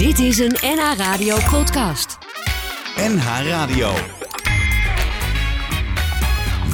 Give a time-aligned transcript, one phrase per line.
[0.00, 2.18] Dit is een NH Radio podcast.
[2.96, 3.92] NH Radio.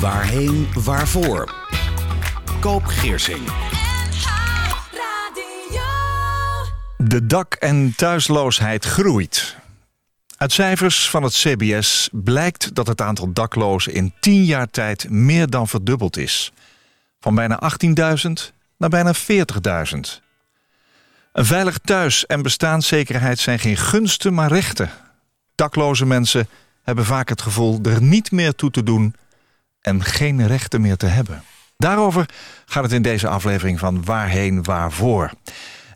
[0.00, 1.54] Waarheen, waarvoor?
[2.60, 3.46] Koop Geersing.
[6.96, 9.56] De dak- en thuisloosheid groeit.
[10.36, 15.50] Uit cijfers van het CBS blijkt dat het aantal daklozen in 10 jaar tijd meer
[15.50, 16.52] dan verdubbeld is.
[17.20, 20.25] Van bijna 18.000 naar bijna 40.000.
[21.36, 24.90] Een veilig thuis en bestaanszekerheid zijn geen gunsten, maar rechten.
[25.54, 26.48] Dakloze mensen
[26.82, 29.14] hebben vaak het gevoel er niet meer toe te doen
[29.80, 31.42] en geen rechten meer te hebben.
[31.76, 32.28] Daarover
[32.66, 35.30] gaat het in deze aflevering van Waarheen Waarvoor.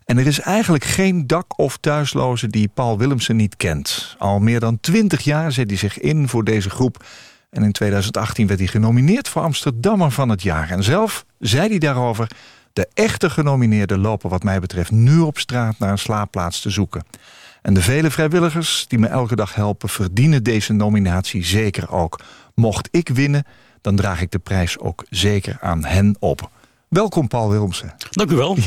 [0.05, 4.15] En er is eigenlijk geen dak- of thuisloze die Paul Willemsen niet kent.
[4.17, 7.05] Al meer dan twintig jaar zet hij zich in voor deze groep.
[7.49, 10.69] En in 2018 werd hij genomineerd voor Amsterdammer van het jaar.
[10.69, 12.27] En zelf zei hij daarover...
[12.73, 17.03] de echte genomineerden lopen wat mij betreft nu op straat naar een slaapplaats te zoeken.
[17.61, 19.89] En de vele vrijwilligers die me elke dag helpen...
[19.89, 22.19] verdienen deze nominatie zeker ook.
[22.55, 23.45] Mocht ik winnen,
[23.81, 26.49] dan draag ik de prijs ook zeker aan hen op.
[26.87, 27.93] Welkom Paul Willemsen.
[28.09, 28.57] Dank u wel.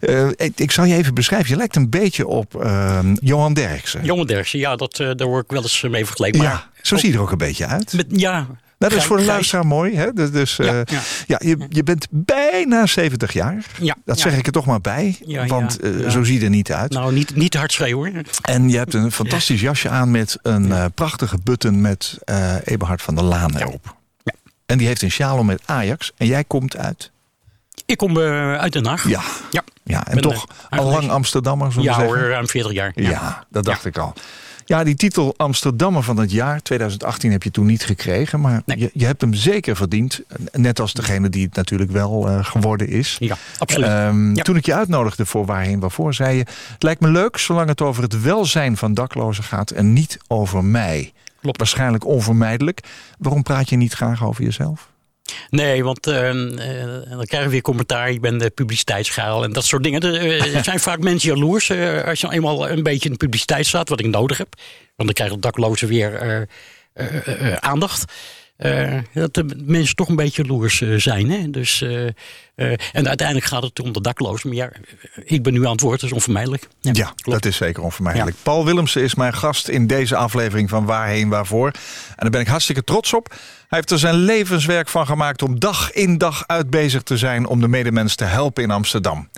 [0.00, 1.48] Uh, ik, ik, zal je even beschrijven.
[1.48, 4.04] Je lijkt een beetje op uh, Johan Derksen.
[4.04, 6.38] Johan Derksen, ja, dat, uh, daar word ik wel eens mee vergeleken.
[6.38, 7.92] Maar ja, zo zie je er ook een beetje uit.
[7.92, 8.46] Met, ja.
[8.82, 9.96] Dat is voor de luisteraar mooi.
[9.96, 10.12] Hè?
[10.12, 10.84] Dus, ja, ja.
[11.26, 13.64] ja je, je, bent bijna 70 jaar.
[13.80, 15.18] Ja, dat zeg ik er toch maar bij.
[15.46, 16.92] want zo zie je er niet uit.
[16.92, 18.22] Nou, niet, niet te hard schreeuwen hoor.
[18.42, 22.18] En je hebt een fantastisch jasje aan met een prachtige button met
[22.64, 23.96] Eberhard van der Laan erop.
[24.66, 26.12] En die heeft een sjaal om met Ajax.
[26.16, 27.10] En jij komt uit?
[27.86, 29.08] Ik kom uit Den Haag.
[29.08, 29.22] Ja.
[29.50, 29.62] ja.
[29.84, 32.04] ja en ben, toch al lang Amsterdammer, ja, zeggen?
[32.04, 32.92] hoor, ruim 40 jaar.
[32.94, 34.14] Ja, dat dacht ik al.
[34.72, 38.40] Ja, die titel Amsterdammer van het jaar 2018 heb je toen niet gekregen.
[38.40, 38.78] Maar nee.
[38.78, 40.20] je, je, hebt hem zeker verdiend.
[40.52, 43.16] Net als degene die het natuurlijk wel uh, geworden is.
[43.18, 43.88] Ja, absoluut.
[43.88, 46.44] Um, Toen ik je uitnodigde voor Waarheen Waarvoor, zei je...
[46.72, 50.64] Het lijkt me leuk zolang het over het welzijn van daklozen gaat en niet over
[50.64, 51.12] mij.
[51.40, 51.58] Klopt.
[51.58, 52.80] Waarschijnlijk onvermijdelijk.
[53.18, 54.91] Waarom praat je niet graag over jezelf?
[55.50, 56.54] Nee, want uh, uh,
[57.08, 58.12] dan krijgen we weer commentaar.
[58.12, 60.00] Je bent de publiciteitsschaal en dat soort dingen.
[60.00, 63.66] Er uh, zijn vaak mensen jaloers uh, als je eenmaal een beetje in de publiciteit
[63.66, 64.54] staat, wat ik nodig heb.
[64.96, 66.46] Want dan krijgen daklozen weer
[66.94, 68.12] uh, aandacht.
[69.12, 71.30] Dat de mensen toch een beetje jaloers zijn.
[71.30, 71.50] Hè?
[71.50, 71.84] Dus,
[72.92, 74.48] en uiteindelijk gaat het om de daklozen.
[74.48, 74.70] Maar ja,
[75.24, 76.68] ik ben nu aan het woord, dat is onvermijdelijk.
[76.80, 78.36] Ja, ja dat is zeker onvermijdelijk.
[78.36, 78.42] Ja.
[78.42, 81.66] Paul Willemsen is mijn gast in deze aflevering van Waarheen Waarvoor.
[81.66, 83.28] En daar ben ik hartstikke trots op.
[83.28, 87.46] Hij heeft er zijn levenswerk van gemaakt om dag in dag uit bezig te zijn
[87.46, 89.28] om de medemens te helpen in Amsterdam.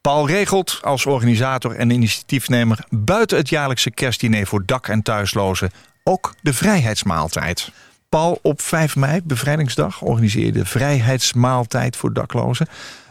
[0.00, 5.70] Paul regelt als organisator en initiatiefnemer buiten het jaarlijkse kerstdiner voor dak- en thuislozen
[6.04, 7.70] ook de vrijheidsmaaltijd.
[8.12, 12.66] Paul, op 5 mei, bevrijdingsdag, organiseer je de vrijheidsmaaltijd voor daklozen.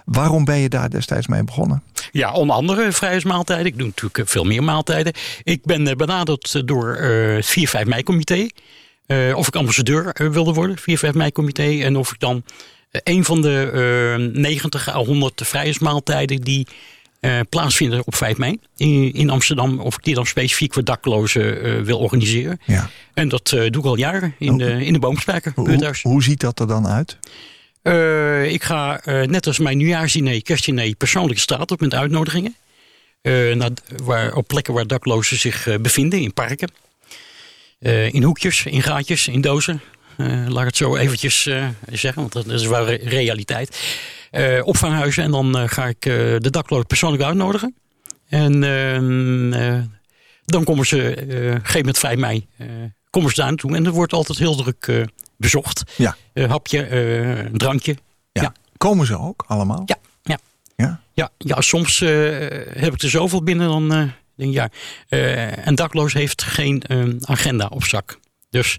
[0.06, 1.84] Waarom ben je daar destijds mee begonnen?
[2.12, 3.66] Ja, onder andere vrijheidsmaaltijden.
[3.66, 5.14] Ik doe natuurlijk veel meer maaltijden.
[5.44, 8.48] Ik ben benaderd door het 4-5 mei-comité.
[9.36, 10.82] Of ik ambassadeur wilde worden, 4-5
[11.14, 11.80] mei-comité.
[11.84, 12.44] En of ik dan
[12.92, 16.68] een van de 90 à 100 vrijheidsmaaltijden die
[17.50, 22.00] plaatsvinden op 5 mei in, in, Amsterdam, of ik die dan specifiek voor daklozen wil
[22.00, 22.60] organiseren.
[22.66, 22.90] Ja.
[23.14, 26.60] En dat doe ik al jaren in, de, in de Boomspijker, hoe, hoe ziet dat
[26.60, 27.18] er dan uit?
[28.52, 32.56] ik ga net als mijn nieuwjaarsdiner, kerstdiner, persoonlijk straat op met uitnodigingen.
[33.54, 33.72] naar,
[34.04, 36.70] waar, op plekken waar daklozen zich bevinden, in parken.
[38.12, 39.82] In hoekjes, in gaatjes, in dozen.
[40.48, 41.42] Laat ik het zo eventjes
[41.92, 43.80] zeggen, want dat is wel re realiteit.
[44.64, 47.76] Opvanghuizen en dan ga ik de daklozen persoonlijk uitnodigen.
[48.28, 49.84] En ehm,
[50.46, 51.14] dan komen ze,
[51.64, 52.48] gegeven met 5 mei,
[53.10, 53.76] komen ze daar naartoe.
[53.76, 55.84] En er wordt altijd heel druk bezocht.
[55.96, 56.16] Ja.
[56.34, 56.90] hapje,
[57.46, 57.98] een drankje.
[58.32, 58.42] Ja.
[58.42, 58.54] ja.
[58.78, 59.84] Komen ze ook allemaal?
[59.86, 59.98] Ja.
[60.24, 60.40] Ja,
[60.76, 61.02] ja?
[61.14, 64.12] ja, ja soms heb ik er zoveel binnen dan
[64.42, 64.70] denk ja,
[65.10, 68.20] uh, een dakloos heeft geen uh, agenda op zak.
[68.50, 68.78] Dus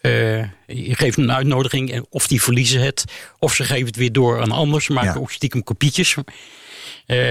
[0.00, 3.04] uh, je geeft een uitnodiging en of die verliezen het,
[3.38, 5.20] of ze geven het weer door aan anders, maken ja.
[5.20, 6.16] ook stiekem kopietjes.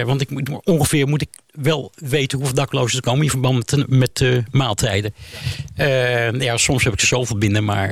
[0.05, 3.89] want ik moet, ongeveer moet ik wel weten hoeveel daklozen er komen in verband met,
[3.89, 5.13] met uh, maaltijden.
[5.75, 6.31] Ja.
[6.31, 6.57] ja.
[6.57, 7.88] soms heb ik er zoveel binnen, maar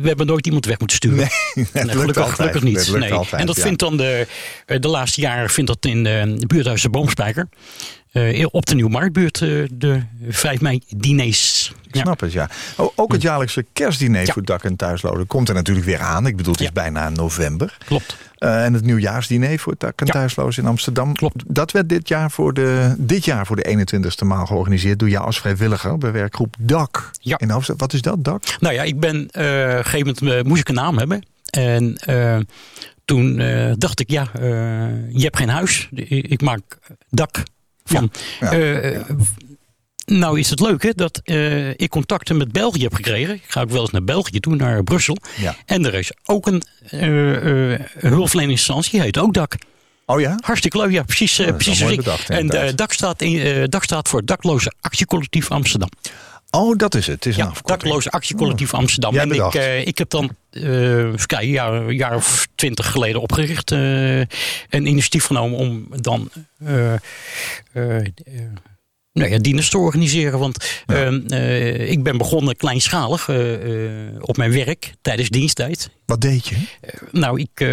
[0.00, 1.16] we hebben nooit iemand weg moeten sturen.
[1.16, 1.28] Nee,
[1.72, 2.92] nee, gelukkig, altijd, gelukkig niet.
[2.98, 3.12] Nee.
[3.12, 3.62] Altijd, en dat ja.
[3.62, 4.26] vindt dan de,
[4.66, 7.48] de laatste jaren vindt dat in de buurthuis de Boomspijker.
[8.50, 9.38] Op de Nieuwmarktbuurt
[9.72, 11.72] de 5 mei diners.
[11.90, 12.50] Ik snap het, ja.
[12.94, 14.32] Ook het jaarlijkse kerstdiner Ja.
[14.32, 16.26] voor dak- en thuisloden komt er natuurlijk weer aan.
[16.26, 17.76] Ik bedoel, het is bijna november.
[17.84, 18.16] Klopt.
[18.38, 21.14] En het nieuwjaarsdiner voor dak- en thuislozen in Amsterdam.
[21.14, 21.42] Klopt.
[21.46, 25.24] Dat werd dit jaar, voor de, dit jaar voor de 21ste maal georganiseerd door jou
[25.24, 27.10] als vrijwilliger bij werkgroep DAK.
[27.20, 27.38] Ja.
[27.38, 27.62] In.
[27.76, 28.42] Wat is dat, DAK?
[28.60, 31.26] Nou ja, ik ben eh, op een gegeven moment eh, moest ik een naam hebben.
[31.50, 32.38] En eh,
[33.04, 33.36] toen
[33.78, 34.28] dacht ik, ja,
[35.08, 35.88] je hebt geen huis.
[36.08, 36.78] Ik maak
[37.10, 37.42] dak
[37.88, 38.10] Van,
[38.40, 39.00] Ja, eh,
[40.06, 41.20] Nou is het leuk hè, dat
[41.76, 43.34] ik contacten met België heb gekregen.
[43.34, 45.16] Ik ga ook wel eens naar België toe, naar Brussel.
[45.36, 45.56] Ja.
[45.66, 49.54] En er is ook een, uh, uh, hulpverleningsinstantie, heet ook DAC.
[50.10, 50.38] Oh ja?
[50.40, 51.38] Hartstikke leuk, ja, precies.
[51.38, 55.88] is precies bedacht, en uh, DAC, staat in, staat voor Dakloze Actiecollectief Amsterdam.
[56.50, 57.14] Oh, dat is het.
[57.14, 59.14] Het is Ja, dakloze actiecollectief Amsterdam.
[59.14, 60.62] Jij en ik, eh, ik heb dan, eh
[61.26, 63.70] kijken, een jaar, jaar of twintig geleden opgericht.
[63.72, 66.30] eh een initiatief genomen om dan
[66.64, 67.00] eh, eh,
[67.72, 68.04] eh,
[69.12, 70.38] nou ja, dienst te organiseren.
[70.38, 75.90] Want eh, eh, ik ben begonnen kleinschalig eh, eh, op mijn werk tijdens diensttijd.
[76.06, 76.56] Wat deed je?
[77.12, 77.66] Nou, ik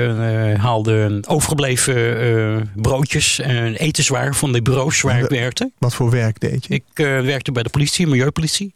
[0.58, 5.72] haalde overgebleven broodjes en etenswaar van de bureaus waar ik werkte.
[5.78, 6.74] Wat voor werk deed je?
[6.74, 8.74] Ik werkte bij de politie, milieupolitie.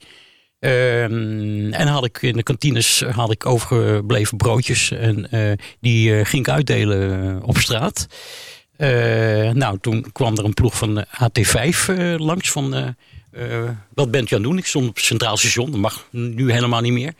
[0.60, 4.92] Ehm, en had ik in de kantines had ik overgebleven broodjes.
[4.92, 5.30] En
[5.80, 8.08] die ging ik uitdelen op straat.
[8.80, 12.52] Eh, nou, toen kwam er een ploeg van de AT5 eh, langs.
[12.52, 12.88] Van, eh,
[13.31, 14.58] eh, wat bent u aan het doen?
[14.58, 15.72] Ik stond op Centraal Station.
[15.72, 17.14] Dat mag nu helemaal niet meer.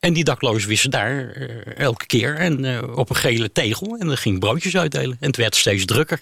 [0.00, 2.34] En die daklozen wisten daar eh, elke keer.
[2.34, 3.96] En eh, op een gele tegel.
[3.98, 5.16] En dan ging broodjes uitdelen.
[5.20, 6.20] En het werd steeds drukker.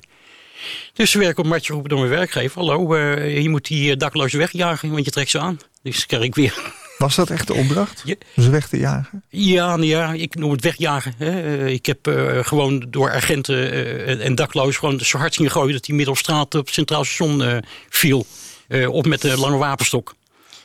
[0.92, 2.60] Dus ze werd op matje geroepen door mijn werkgever.
[2.60, 5.58] Hallo, eh, je moet die eh, daklozen wegjagen, want je trekt ze aan.
[5.82, 6.84] Dus kreeg ik weer...
[6.98, 8.02] Was dat echt de opdracht?
[8.04, 8.14] Ja.
[8.36, 9.22] Ze weg te jagen?
[9.28, 11.14] Ja, nou ja, ik noem het wegjagen.
[11.18, 11.56] Hè.
[11.64, 15.72] Eh, Ik heb eh, gewoon door agenten eh, en daklozen gewoon zo hard zien gooien...
[15.72, 18.26] dat hij midden op straat op het Centraal Station viel.
[18.88, 20.14] Op met een lange wapenstok.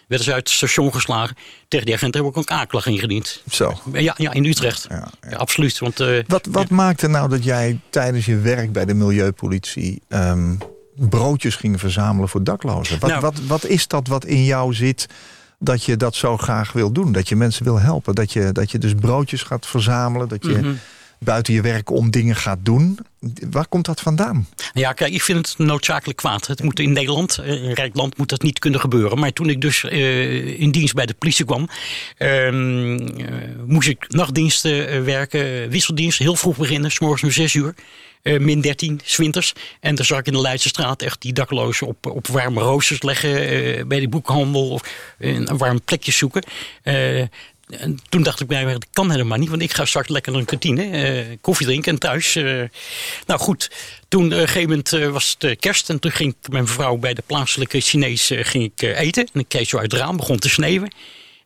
[0.07, 1.35] Werden ze uit het station geslagen.
[1.67, 3.43] Tegen die agenten heb ik ook een aanklacht ingediend.
[3.51, 3.79] Zo.
[3.93, 4.85] Ja, ja in Utrecht.
[4.89, 5.79] Ja, Ja, absoluut.
[5.79, 5.97] Want,
[6.27, 10.01] Wat, wat maakte nou dat jij tijdens je werk bij de milieupolitie...
[10.07, 10.55] ehm,
[10.95, 12.99] broodjes ging verzamelen voor daklozen?
[12.99, 13.21] Wat, Nou.
[13.21, 15.07] wat, wat is dat wat in jou zit
[15.63, 17.11] dat je dat zo graag wil doen?
[17.11, 18.15] Dat je mensen wil helpen?
[18.15, 20.27] Dat je, dat je dus broodjes gaat verzamelen?
[20.27, 20.71] Dat je Mhm.
[21.19, 22.99] buiten je werk om dingen gaat doen?
[23.51, 24.47] Waar komt dat vandaan?
[24.73, 26.47] Ja, kijk, ik vind het noodzakelijk kwaad.
[26.47, 29.19] Het moet in Nederland, eh, een rijk land, moet dat niet kunnen gebeuren.
[29.19, 31.67] Maar toen ik dus eh, in dienst bij de politie kwam,
[32.17, 33.25] ehm, eh,
[33.65, 37.73] moest ik nachtdiensten werken, wisseldienst, heel vroeg beginnen, s morgens om zes uur.
[38.21, 39.53] Eh, min 13, zwinters.
[39.79, 43.01] En dan zag ik in de Leidse straat echt die daklozen op, op warme roosters
[43.01, 43.47] leggen.
[43.47, 44.81] eh, bij de boekhandel of
[45.19, 46.44] een warm plekje zoeken.
[46.83, 49.50] Eh, en toen dacht ik bij mij, dat kan helemaal niet.
[49.50, 52.33] Want ik ga straks lekker naar een kantine, eh, koffie drinken en thuis.
[53.25, 53.71] nou goed,
[54.07, 55.89] toen gegeven was het kerst.
[55.89, 59.29] En toen ging ik mijn vrouw bij de plaatselijke Chinees ging ik, eten.
[59.33, 60.91] En ik keek zo uit het raam, begon te sneeuwen.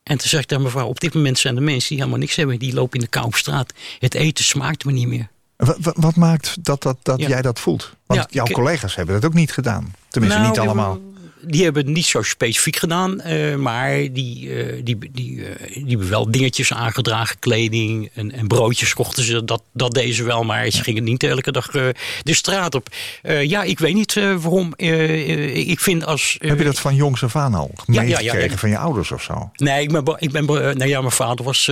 [0.04, 2.19] En toen zei ik tegen mijn vrouw, op dit moment zijn er mensen die helemaal
[2.19, 2.60] niks hebben.
[2.60, 3.74] Die lopen in de kou straat.
[4.00, 5.28] Het eten smaakt me niet meer.
[5.57, 7.28] Wat, wat, maakt dat, dat, dat Ja.
[7.28, 7.94] jij dat voelt?
[8.06, 9.94] Want jouw collega's hebben dat ook niet gedaan.
[10.10, 11.00] Tenminste, Nou, niet allemaal.
[11.48, 15.88] Die hebben het niet zo specifiek gedaan, eh, maar die, eh, die, die, eh, die
[15.90, 19.44] hebben wel dingetjes aangedragen, kleding en, en broodjes kochten ze.
[19.44, 21.94] Dat, dat deden ze wel, maar ze gingen niet elke dag de
[22.34, 22.88] straat op.
[23.24, 24.74] Ja, ik weet niet waarom.
[24.75, 26.36] Ik vind als.
[26.40, 28.57] Heb je dat van jongs af aan al ja, meegekregen ja.
[28.57, 29.52] van je ouders of zo?
[29.56, 31.66] Nee, ik ben, be- ik ben, be- nou ja, mijn vader was,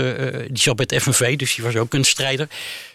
[0.48, 2.48] die zat bij het FNV, dus die was ook een strijder.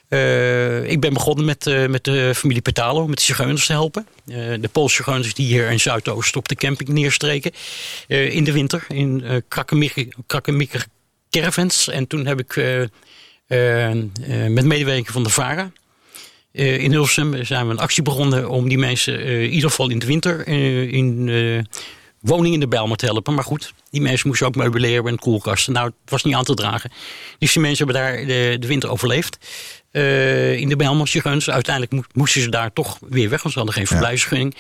[0.09, 4.07] Eh, ik ben begonnen met, eh, met de familie Petalo, met de zigeuners te helpen.
[4.27, 7.53] Eh, de Poolse zigeuners die hier in Zuidoost op de camping neerstreken.
[8.09, 10.87] in de winter, in uh, krakkemikkige
[11.31, 11.89] caravans.
[11.89, 12.57] En toen heb ik
[14.49, 15.73] met medewerking van de VARA...
[16.53, 20.07] in Hilversum zijn we een actie begonnen om die mensen in ieder geval in de
[20.07, 20.49] winter
[20.89, 21.29] in
[22.21, 23.35] woningen in de Bijlmer te helpen.
[23.35, 25.73] Maar goed, die mensen moesten ook meubileren en koelkasten.
[25.73, 26.91] Nou, het was niet aan te dragen.
[27.39, 28.27] Dus die mensen hebben daar
[28.61, 29.39] de winter overleefd.
[29.91, 31.51] Eh, in de Bijlmer Zigeuns.
[31.51, 34.55] Uiteindelijk mo- moesten ze daar toch weer weg, want ze hadden geen verblijfsvergunning.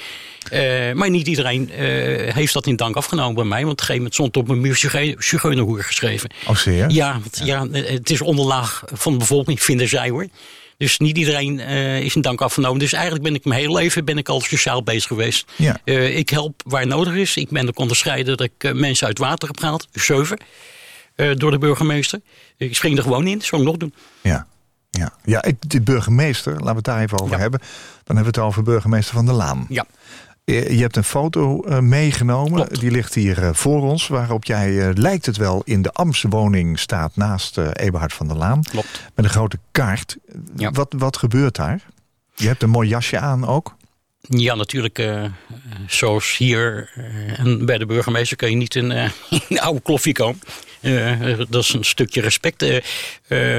[0.50, 3.58] Eh, maar niet iedereen eh, heeft dat in dank afgenomen bij mij.
[3.64, 6.30] Want op een gegeven moment stond op mijn muur Zigeu- Zigeunerhoer geschreven.
[6.48, 6.56] Oh?
[6.88, 7.68] Ja, want, ja.
[7.70, 10.26] het is onderlaag van de bevolking, vinden zij hoor.
[10.76, 11.58] Dus niet iedereen
[12.02, 12.78] is een dank afgenomen.
[12.78, 15.52] Dus eigenlijk ben ik mijn hele leven ben ik al sociaal bezig geweest.
[15.56, 15.80] Ja.
[16.06, 17.36] Ik help waar nodig is.
[17.36, 19.88] Ik ben ook onderscheiden dat ik mensen uit water heb gehaald.
[19.92, 20.38] Zeven.
[21.36, 22.20] door de burgemeester.
[22.56, 23.42] Ik spring er gewoon in.
[23.42, 23.94] Zou ik nog doen.
[24.20, 24.46] Ja,
[24.98, 25.12] ja.
[25.24, 27.40] ja ik, de burgemeester, laten we het daar even over Ja.
[27.40, 27.60] hebben.
[28.04, 29.66] Dan hebben we het over burgemeester Van der Laan.
[29.68, 29.86] Ja.
[30.44, 32.80] Je hebt een foto eh, meegenomen, Klopt.
[32.80, 34.08] die ligt hier eh, voor ons...
[34.08, 38.36] waarop jij, eh, lijkt het wel, in de Amstse woning staat naast Eberhard van der
[38.36, 38.62] Laan.
[38.62, 39.02] Klopt.
[39.14, 40.16] Met een grote kaart.
[40.56, 40.70] Ja.
[40.70, 41.80] Wat, wat gebeurt daar?
[42.34, 43.76] Je hebt een mooi jasje aan ook.
[44.20, 44.98] Ja, natuurlijk.
[44.98, 45.24] eh,
[45.86, 46.90] zoals hier
[47.36, 48.90] en bij de burgemeester kun je niet in,
[49.30, 50.40] in een oude kloffie komen.
[50.80, 52.62] Eh, eh, dat is een stukje respect.
[52.62, 52.80] Eh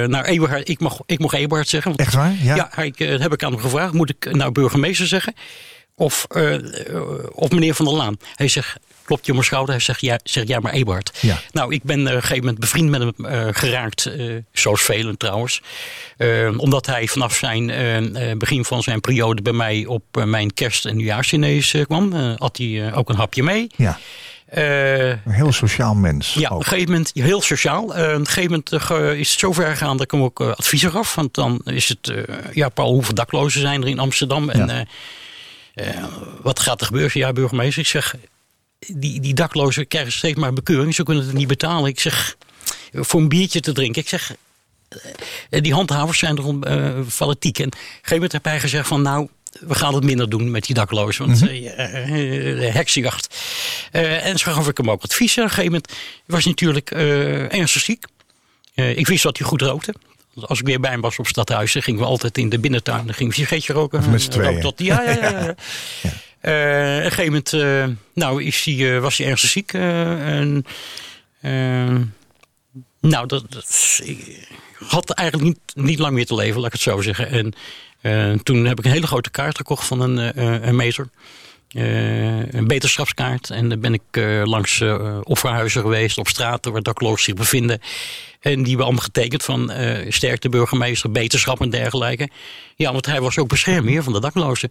[0.05, 1.89] nou, Eberhard, ik mag, ik mag Eberhard zeggen.
[1.91, 2.35] want- Echt waar?
[2.41, 2.55] Ja.
[2.55, 3.93] Ja, ik, heb ik aan hem gevraagd.
[3.93, 5.33] Moet ik nou burgemeester zeggen?
[5.95, 6.25] Of,
[7.31, 8.17] of meneer Van der Laan?
[8.35, 9.73] Hij zegt, klopt je op mijn schouder.
[9.75, 11.17] Hij zegt, ja, zeg jij maar Ebert.
[11.21, 11.39] Ja.
[11.51, 14.11] Nou, ik ben op een gegeven moment bevriend met hem geraakt.
[14.53, 15.61] zoals velen trouwens.
[16.57, 21.75] Omdat hij vanaf zijn begin van zijn periode bij mij op mijn kerst- en nieuwjaarsdiners
[21.87, 22.13] kwam.
[22.37, 23.67] had hij ook een hapje mee.
[23.75, 23.99] Ja,
[24.49, 26.33] Eh, een heel sociaal mens.
[26.33, 27.95] ja, op een gegeven moment heel sociaal.
[27.95, 30.41] Eh, op een gegeven moment eh, is het zo ver gegaan dat ik hem ook
[30.41, 31.15] adviezen gaf.
[31.15, 32.13] Want dan is het,
[32.53, 34.49] ja, Paul, hoeveel daklozen zijn er in Amsterdam?
[34.49, 34.87] En
[35.73, 36.09] Ja.
[36.41, 37.11] wat gaat er gebeuren?
[37.13, 38.15] Ja, burgemeester, ik zeg,
[38.79, 40.95] die, die daklozen krijgen steeds maar bekeuring.
[40.95, 41.89] Ze kunnen het niet betalen.
[41.89, 42.35] Ik zeg,
[42.93, 44.01] voor een biertje te drinken.
[44.01, 44.35] Ik zeg,
[45.49, 47.59] die handhavers zijn eh fanatiek.
[47.59, 49.29] En op een gegeven moment heb hij gezegd van, nou,
[49.59, 51.25] we gaan het minder doen met die daklozen.
[51.25, 53.37] Want eh, eh, heksenjacht.
[53.91, 55.37] Eh, en zo gaf ik hem ook advies.
[55.37, 55.93] Op een gegeven moment
[56.25, 58.05] was hij natuurlijk eh, ernstig ziek.
[58.73, 59.93] Ik wist dat hij goed rookte.
[60.35, 63.05] Als ik weer bij hem was op stadhuizen, gingen we altijd in de binnentuin.
[63.05, 64.11] Dan gingen we sigaretje roken.
[64.11, 64.61] Met z'n tweeën.
[64.61, 65.29] Tot, ja, ja, ja.
[65.29, 65.55] ja.
[66.39, 69.73] Op een gegeven moment nou, is hij, was hij ernstig ziek.
[69.73, 70.65] en,
[73.01, 74.47] nou, dat, dat ik
[74.87, 77.29] had eigenlijk niet, niet lang meer te leven, laat ik het zo zeggen.
[77.29, 77.53] En
[78.01, 81.09] eh, toen heb ik een hele grote kaart gekocht van een, eh, een meter.
[81.69, 83.49] Eh, een beterschapskaart.
[83.49, 87.81] En dan ben ik eh, langs eh offerhuizen geweest, op straten waar daklozen zich bevinden.
[88.39, 92.29] En die hebben allemaal getekend van eh sterkte burgemeester, beterschap en dergelijke.
[92.75, 94.69] Ja, want hij was ook beschermheer van de daklozen.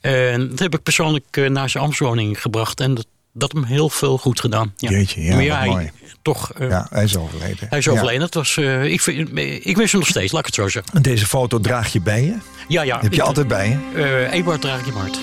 [0.00, 2.80] En dat heb ik persoonlijk eh, naar zijn ambtswoning gebracht.
[2.80, 3.06] En dat,
[3.38, 4.72] dat hem heel veel goed gedaan.
[4.76, 4.90] Ja.
[4.90, 5.90] Jeetje, ja, maar wat hij, mooi.
[6.22, 7.66] toch, eh, Ja, hij is overleden.
[7.68, 7.90] hij is Ja.
[7.92, 8.22] overleden.
[8.22, 10.92] Het was, eh, ik, vind- ik mis hem nog steeds, laat ik het zo zeggen.
[10.94, 12.34] En Deze foto draag je bij je?
[12.68, 12.98] Ja, ja.
[13.00, 14.02] Heb je altijd bij je?
[14.28, 15.18] eh Ebert draag mijn hart.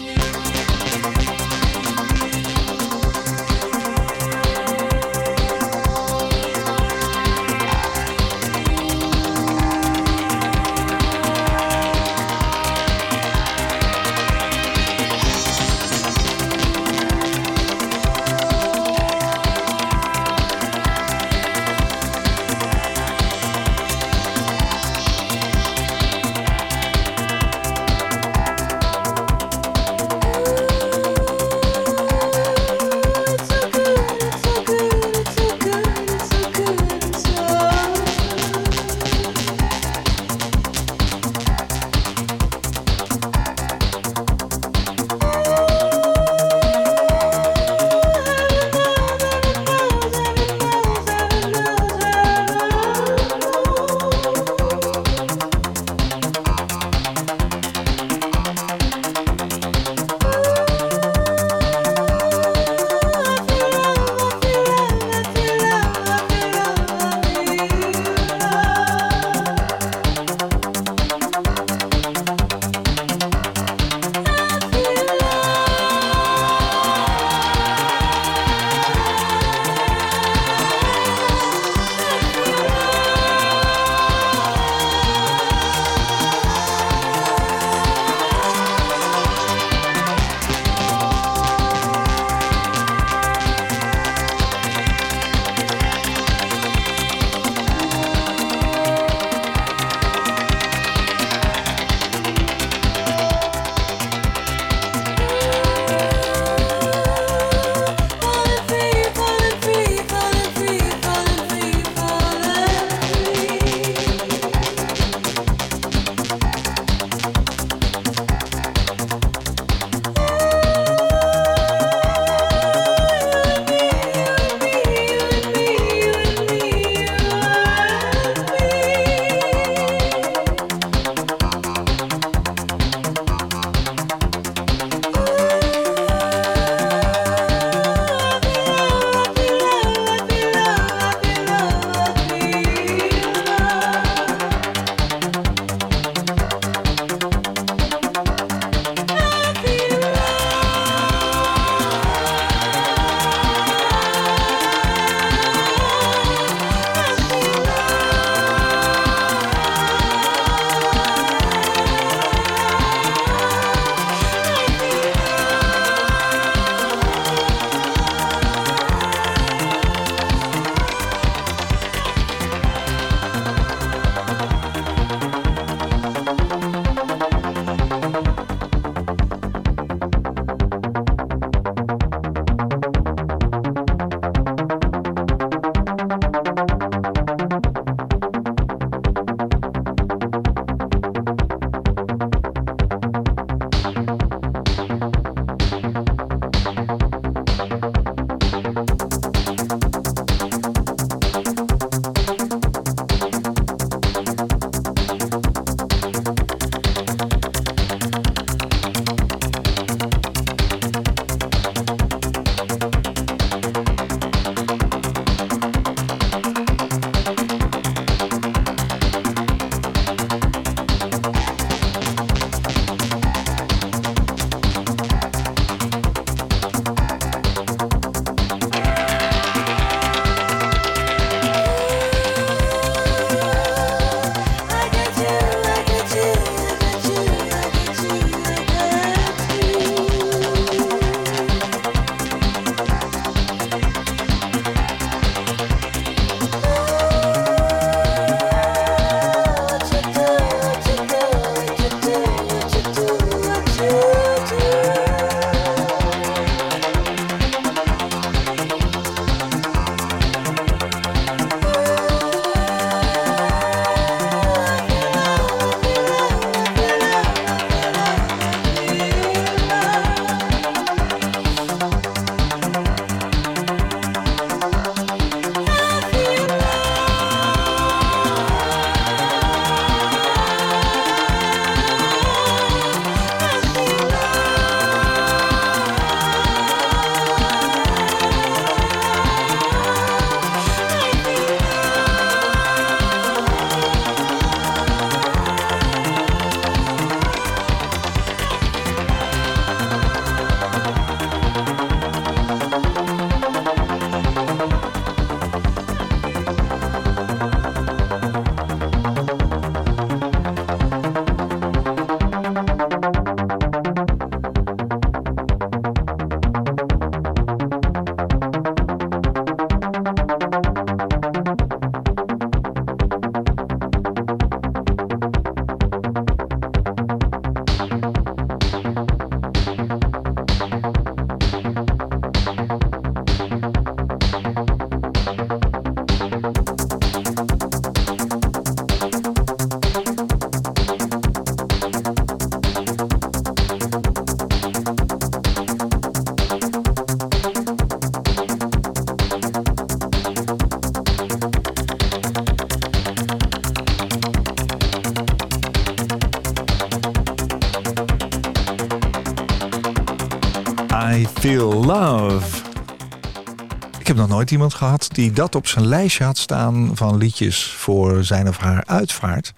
[364.54, 368.84] Iemand gehad die dat op zijn lijstje had staan van liedjes voor zijn of haar
[368.86, 369.54] uitvaart.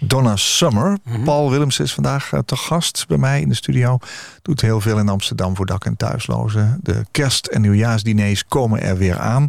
[0.00, 0.98] Donna Summer.
[1.04, 1.22] Mhm.
[1.22, 3.98] Paul Willems is vandaag eh, te gast bij mij in de studio.
[4.42, 6.78] Doet heel veel in Amsterdam voor dak- en thuislozen.
[6.82, 9.46] De kerst- en nieuwjaarsdiners komen er weer aan.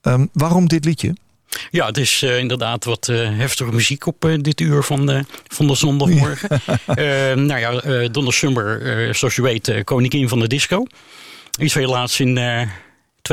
[0.00, 1.14] Ehm, waarom dit liedje?
[1.70, 5.66] Ja, het is eh, inderdaad wat eh, heftige muziek op dit uur van de, van
[5.66, 6.48] de zondagmorgen.
[6.86, 10.86] Eh, nou ja, Donna Summer, zoals je weet, koningin van de disco.
[11.58, 12.34] Is helaas in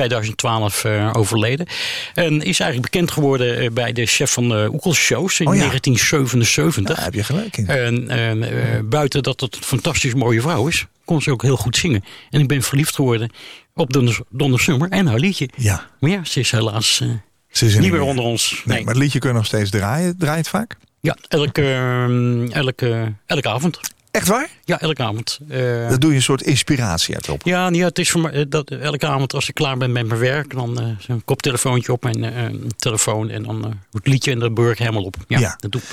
[0.03, 1.65] 2012 eh, overleden.
[2.13, 5.53] En is eigenlijk bekend geworden eh, bij de chef van de Oekels Shows in Oh
[5.53, 5.59] ja.
[5.59, 6.95] 1977.
[6.95, 7.67] Daar heb je gelijk in.
[7.67, 8.09] En
[8.43, 12.03] eh, buiten dat het een fantastisch mooie vrouw is, kon ze ook heel goed zingen.
[12.29, 13.31] En ik ben verliefd geworden
[13.75, 13.93] op
[14.29, 15.49] Donna Summer en haar liedje.
[15.55, 17.01] Ja, Maar ja, ze is helaas
[17.49, 18.51] ze is niet meer onder ons.
[18.51, 18.85] Nee, Nee.
[18.85, 20.17] maar het liedje kun je nog steeds draaien.
[20.17, 20.77] Draait vaak?
[21.01, 23.79] Ja, elke, eh, elke, elke avond.
[24.11, 24.49] Echt waar?
[24.63, 25.39] Ja, elke avond.
[25.49, 27.41] Eh, Dat doe je een soort inspiratie uit op.
[27.43, 30.05] ja, ja, het is voor mij eh, dat elke avond als ik klaar ben met
[30.07, 34.71] mijn werk, dan eh zo'n koptelefoontje op mijn telefoon en dan het liedje dan beur
[34.71, 35.15] ik helemaal op.
[35.27, 35.55] Ja, Ja.
[35.59, 35.89] dat doe ik.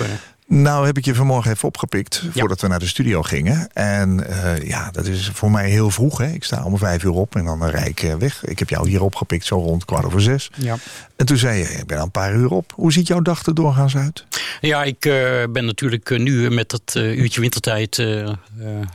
[0.49, 3.69] Nou heb ik je vanmorgen even opgepikt voordat we naar de studio gingen.
[3.73, 6.17] En eh, ja, dat is voor mij heel vroeg.
[6.17, 6.27] Hè.
[6.27, 8.45] Ik sta om vijf uur op en dan rijd ik eh, weg.
[8.45, 10.49] Ik heb jou hier opgepikt zo rond kwart over zes.
[10.55, 10.77] ja.
[11.15, 12.73] En toen zei je, ik ben al een paar uur op.
[12.75, 14.25] Hoe ziet jouw dag er doorgaans uit?
[14.61, 18.05] Ja, ik eh, ben natuurlijk nu met dat uurtje wintertijd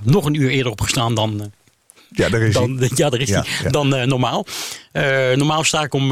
[0.03, 1.53] nog een uur eerder opgestaan dan,
[2.09, 4.47] Ja, daar is dan, ja, daar is Ja, dan normaal.
[5.35, 6.09] Normaal sta ik om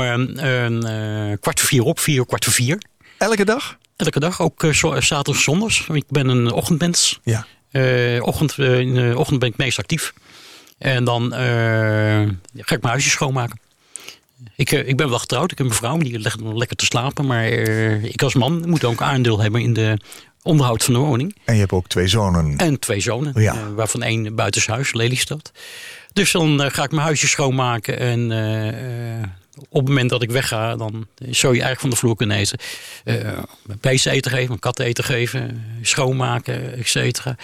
[1.41, 2.79] kwart voor vier op, vier kwart voor vier.
[3.19, 3.79] Elke dag?
[4.01, 5.87] Elke dag, ook eh, zo- zaterdag zondags.
[5.93, 7.21] Ik ben een ochtendmens.
[7.25, 7.47] Ja.
[7.71, 10.13] Eh, ochtend, eh, in de ochtend ben ik meest actief.
[10.79, 11.41] En dan eh,
[12.57, 13.59] ga ik mijn huisje schoonmaken.
[14.57, 15.53] Ik, eh, ik ben wel getrouwd.
[15.53, 17.27] Ik heb een vrouw, die legt me lekker te slapen.
[17.27, 19.99] Maar eh, ik als man moet ook aandeel hebben in de
[20.43, 21.37] onderhoud van de woning.
[21.45, 22.57] En je hebt ook twee zonen.
[22.57, 23.55] En twee zonen, Ja.
[23.55, 25.53] eh, waarvan één buitenshuis, Lelystad.
[26.13, 27.99] Dus dan eh, ga ik mijn huisje schoonmaken.
[27.99, 29.25] En eh, eh,
[29.59, 32.59] op het moment dat ik wegga, dan zou je eigenlijk van de vloer kunnen eten.
[33.05, 33.23] Eh
[33.67, 37.37] mijn beesten eten geven, mijn katten eten geven, schoonmaken, et cetera.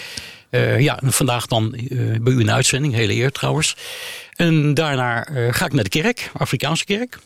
[0.50, 3.76] Eh, ja, en vandaag dan eh, bij u een uitzending, hele eer trouwens.
[4.36, 7.18] En daarna eh, ga ik naar de kerk, Afrikaanse kerk.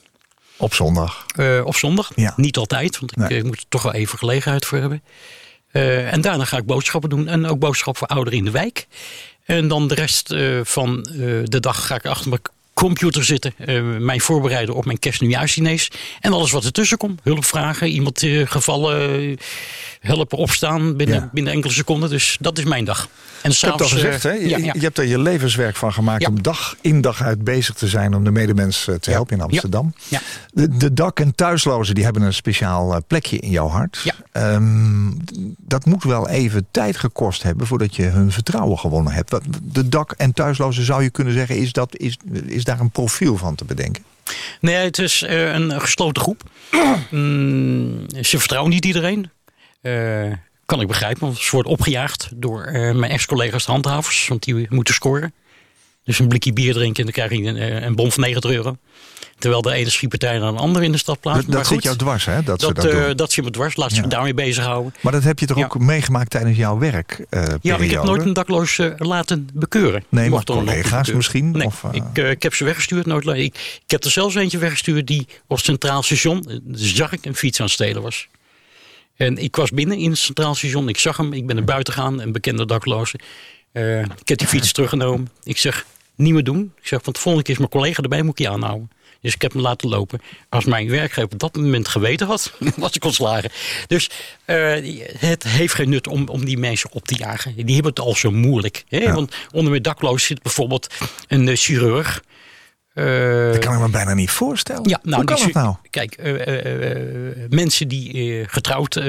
[0.57, 1.27] Op zondag.
[1.37, 2.13] Eh, op zondag.
[2.15, 2.33] Ja.
[2.37, 5.03] Niet altijd, want ik eh, moet er toch wel even gelegenheid voor hebben.
[5.71, 7.29] Eh, en daarna ga ik boodschappen doen.
[7.29, 8.87] En ook boodschappen voor ouderen in de wijk.
[9.45, 12.41] En dan de rest eh, van eh, de dag ga ik achter mijn
[12.81, 13.53] computer zitten.
[13.59, 15.89] eh, mij voorbereiden op mijn kerstnieuwjaarsdiners.
[16.21, 17.21] En alles wat ertussen komt.
[17.23, 19.37] Hulpvragen, iemand eh, gevallen, eh,
[20.01, 21.31] helpen opstaan binnen, Ja.
[21.33, 22.11] binnen enkele seconden.
[22.11, 23.09] Dus dat is mijn dag.
[23.43, 24.31] En Ik heb het al s'avonds, gezegd, hè?
[24.31, 24.73] eh, Je, ja, ja.
[24.77, 26.29] je hebt er je levenswerk van gemaakt Ja.
[26.29, 29.43] om dag in dag uit bezig te zijn om de medemens eh, te helpen in
[29.43, 29.95] Amsterdam.
[30.09, 30.21] Ja.
[30.53, 34.05] De, de dak- en thuislozen die hebben een speciaal eh, plekje in jouw hart.
[34.33, 35.11] Ehm,
[35.59, 39.35] dat moet wel even tijd gekost hebben voordat je hun vertrouwen gewonnen hebt.
[39.63, 43.37] De dak- en thuislozen zou je kunnen zeggen, is, dat, is, is daar een profiel
[43.37, 44.03] van te bedenken?
[44.61, 46.43] Nee, het is eh, een gesloten groep.
[47.11, 49.31] Mm, ze vertrouwen niet iedereen.
[49.81, 49.93] Eh,
[50.71, 54.67] kan ik begrijpen, want ze wordt opgejaagd door eh, mijn ex-collega's de handhavers, want die
[54.71, 55.33] moeten scoren.
[56.05, 58.51] Dus een blikje bier drinken en dan krijg je een, eh, een bon van 90
[58.51, 58.77] euro.
[59.39, 61.47] Terwijl de ene schietpartij naar een andere in de stad plaatst.
[61.47, 62.43] dat dat zit jou dwars, hè?
[62.43, 63.17] Dat, ze dat, dat doen.
[63.17, 63.77] dat zit me dwars.
[63.77, 64.03] Laat Ja.
[64.03, 64.95] daarmee bezighouden.
[65.01, 65.65] Maar dat heb je toch ja.
[65.65, 67.25] ook meegemaakt tijdens jouw werk?
[67.31, 70.05] eh, Ja, ik heb nooit een dakloos laten bekeuren.
[70.09, 71.51] Nee, maar collega's misschien?
[71.51, 73.07] Nee, Of, ik, ik heb ze weggestuurd.
[73.07, 77.25] Nooit, ik, ik heb er zelfs eentje weggestuurd die op het Centraal Station, zag ik,
[77.25, 78.29] een fiets aan het stelen was.
[79.21, 80.89] En ik was binnen in het Centraal Station.
[80.89, 81.33] Ik zag hem.
[81.33, 82.21] Ik ben naar buiten gegaan.
[82.21, 83.19] Een bekende dakloze.
[83.73, 85.29] Eh, ik heb die fiets teruggenomen.
[85.43, 86.73] Ik zeg, niet meer doen.
[86.81, 88.91] Ik zeg, want de volgende keer is mijn collega erbij, moet ik je aanhouden.
[89.21, 90.21] Dus ik heb hem laten lopen.
[90.49, 93.51] Als mijn werkgever op dat moment geweten had, was ik ontslagen.
[93.87, 94.11] Dus
[94.45, 97.55] eh, het heeft geen nut om, om die mensen op te jagen.
[97.57, 98.85] Die hebben het al zo moeilijk.
[98.89, 98.99] Hè?
[98.99, 99.15] Ja.
[99.15, 100.95] Want onder mijn dakloos zit bijvoorbeeld
[101.29, 102.23] een eh, chirurg.
[103.01, 104.89] Eh, Dat kan ik me bijna niet voorstellen.
[104.89, 105.75] ja, nou, Hoe kan die dat nou?
[105.91, 109.01] Kijk, eh, eh, mensen die getrouwd,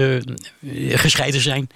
[0.90, 1.68] gescheiden zijn.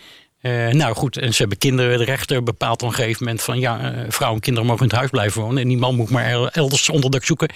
[0.72, 1.98] nou goed, en ze hebben kinderen.
[1.98, 3.78] De rechter bepaalt op een gegeven moment van ja,
[4.10, 5.62] vrouwen en kinderen mogen in het huis blijven wonen.
[5.62, 7.50] En die man moet maar el- elders onderdak zoeken.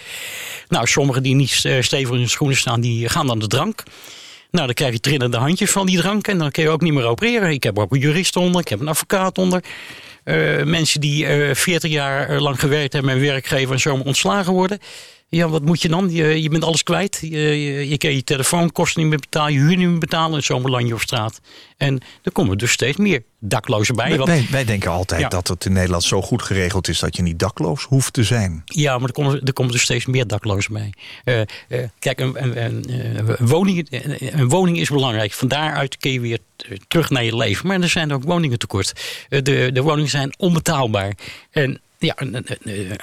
[0.67, 1.49] Nou, sommigen die niet
[1.81, 3.83] stevig in hun schoenen staan, die gaan dan de drank.
[4.51, 6.93] Nou, dan krijg je trillende handjes van die drank en dan kun je ook niet
[6.93, 7.49] meer opereren.
[7.51, 9.63] Ik heb ook een jurist onder, ik heb een advocaat onder.
[10.29, 14.53] Eh, mensen die eh 40 jaar eh, lang gewerkt hebben een werkgever en zomaar ontslagen
[14.53, 14.79] worden.
[15.29, 16.09] Ja, wat moet je dan?
[16.11, 17.17] Je, je bent alles kwijt.
[17.21, 20.43] Je, je, je kan je telefoonkosten niet meer betalen, je huur niet meer betalen en
[20.43, 21.41] zomaar land je op straat.
[21.77, 24.07] En er komen dus steeds meer daklozen bij.
[24.07, 25.27] Wij, want- wij, wij denken altijd Ja.
[25.27, 28.61] dat het in Nederland zo goed geregeld is dat je niet dakloos hoeft te zijn.
[28.65, 30.93] Ja, maar er komen, er komen dus steeds meer daklozen bij.
[31.23, 31.41] Eh,
[31.81, 33.87] eh, kijk, een, een, een, eh, woning,
[34.19, 35.31] een woning is belangrijk.
[35.33, 36.39] Van daaruit kun je weer
[36.87, 37.67] terug naar je leven.
[37.67, 38.93] Maar er zijn ook woningen tekort.
[39.29, 41.13] De, de woningen zijn onbetaalbaar.
[41.51, 42.15] En ja,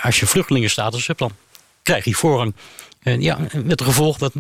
[0.03, 1.31] als je vluchtelingenstatus hebt, dan
[1.87, 2.55] krijg je voorrang.
[3.03, 4.33] En ja, met het gevolg dat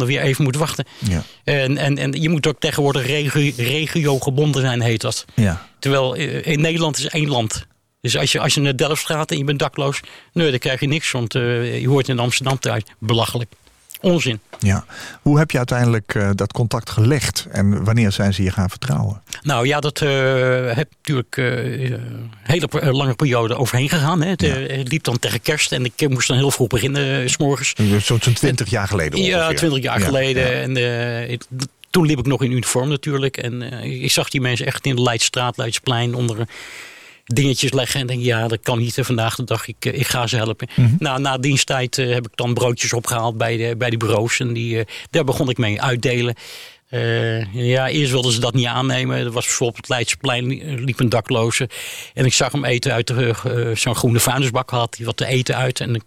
[0.00, 0.84] er weer even moeten wachten.
[0.98, 1.22] Ja.
[1.44, 5.24] En, en, en je moet ook tegenwoordig regio, regio gebonden zijn, heet dat.
[5.34, 5.66] Ja.
[5.78, 7.66] Terwijl eh, in Nederland is één land.
[8.00, 10.00] Dus als je, als je naar Delft gaat en je bent dakloos,
[10.32, 11.10] nee, dan krijg je niks.
[11.10, 12.82] Want eh, je hoort in Amsterdam thuis.
[12.98, 13.50] Belachelijk.
[14.04, 14.40] Onzin.
[14.58, 14.84] ja.
[15.22, 17.46] Hoe heb je uiteindelijk eh, dat contact gelegd?
[17.50, 19.22] En wanneer zijn ze je gaan vertrouwen?
[19.42, 20.10] Nou ja, dat uh,
[20.72, 24.22] heb natuurlijk uh, een hele uh, lange periode overheen gegaan.
[24.22, 24.28] Hè.
[24.28, 24.54] Het, Ja.
[24.54, 27.74] het liep dan tegen kerst en ik moest dan heel vroeg beginnen, s s'morgens.
[27.98, 29.36] Zo'n 20 jaar geleden ongeveer.
[29.36, 30.42] Ja, twintig jaar Ja, geleden.
[30.42, 30.50] ja.
[30.62, 31.44] En eh, ik-
[31.90, 33.36] toen liep ik nog in uniform natuurlijk.
[33.36, 36.46] En eh, ik zag die mensen echt in de Leidstraat, Leidsplein onder eh,
[37.24, 38.00] dingetjes leggen.
[38.00, 38.98] En denk, ja, dat kan niet.
[38.98, 40.68] En vandaag de dag, ik, eh, ik ga ze helpen.
[40.98, 44.40] Nou, na diensttijd eh, heb ik dan broodjes opgehaald bij de, bij die bureaus.
[44.40, 46.34] En die, eh, daar begon ik mee uitdelen.
[47.52, 49.16] Ja, eerst wilden ze dat niet aannemen.
[49.18, 51.68] Er was bijvoorbeeld het Leidseplein li- liep een dakloze.
[52.14, 53.34] En ik zag hem eten uit de,
[53.74, 54.96] zo'n groene vuilnisbak had.
[54.96, 55.80] hij wat te eten uit.
[55.80, 56.02] En ik,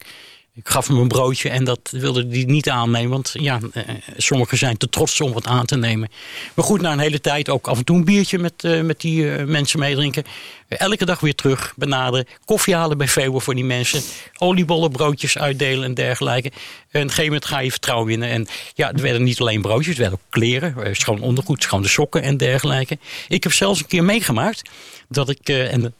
[0.58, 3.10] ik gaf hem een broodje en dat wilde hij niet aannemen.
[3.10, 3.84] Want ja, eh,
[4.18, 6.10] sommigen zijn te trots om wat aan te nemen.
[6.54, 9.02] Maar goed, na een hele tijd ook af en toe een biertje met, eh, met
[9.02, 10.24] die eh, mensen meedrinken.
[10.68, 12.28] Elke dag weer terug benaderen.
[12.46, 14.02] Koffie halen bij Veeuwen voor die mensen.
[14.38, 16.50] Oliebollen, broodjes uitdelen en dergelijke.
[16.50, 18.30] En op een gegeven moment ga je vertrouwen winnen.
[18.30, 20.96] En ja, er werden niet alleen broodjes, er werden ook kleren.
[20.96, 22.98] Schoon ondergoed, schone sokken en dergelijke.
[23.28, 24.70] Ik heb zelfs een keer meegemaakt
[25.08, 25.50] dat ik...
[25.50, 25.94] en,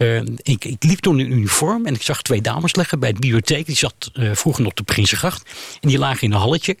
[0.00, 3.18] eh, ik, ik liep toen in uniform en ik zag twee dames liggen bij de
[3.18, 3.66] bibliotheek.
[3.66, 5.50] Die zat eh, vroeger nog op de Prinsengracht.
[5.80, 6.76] En die lagen in een halletje.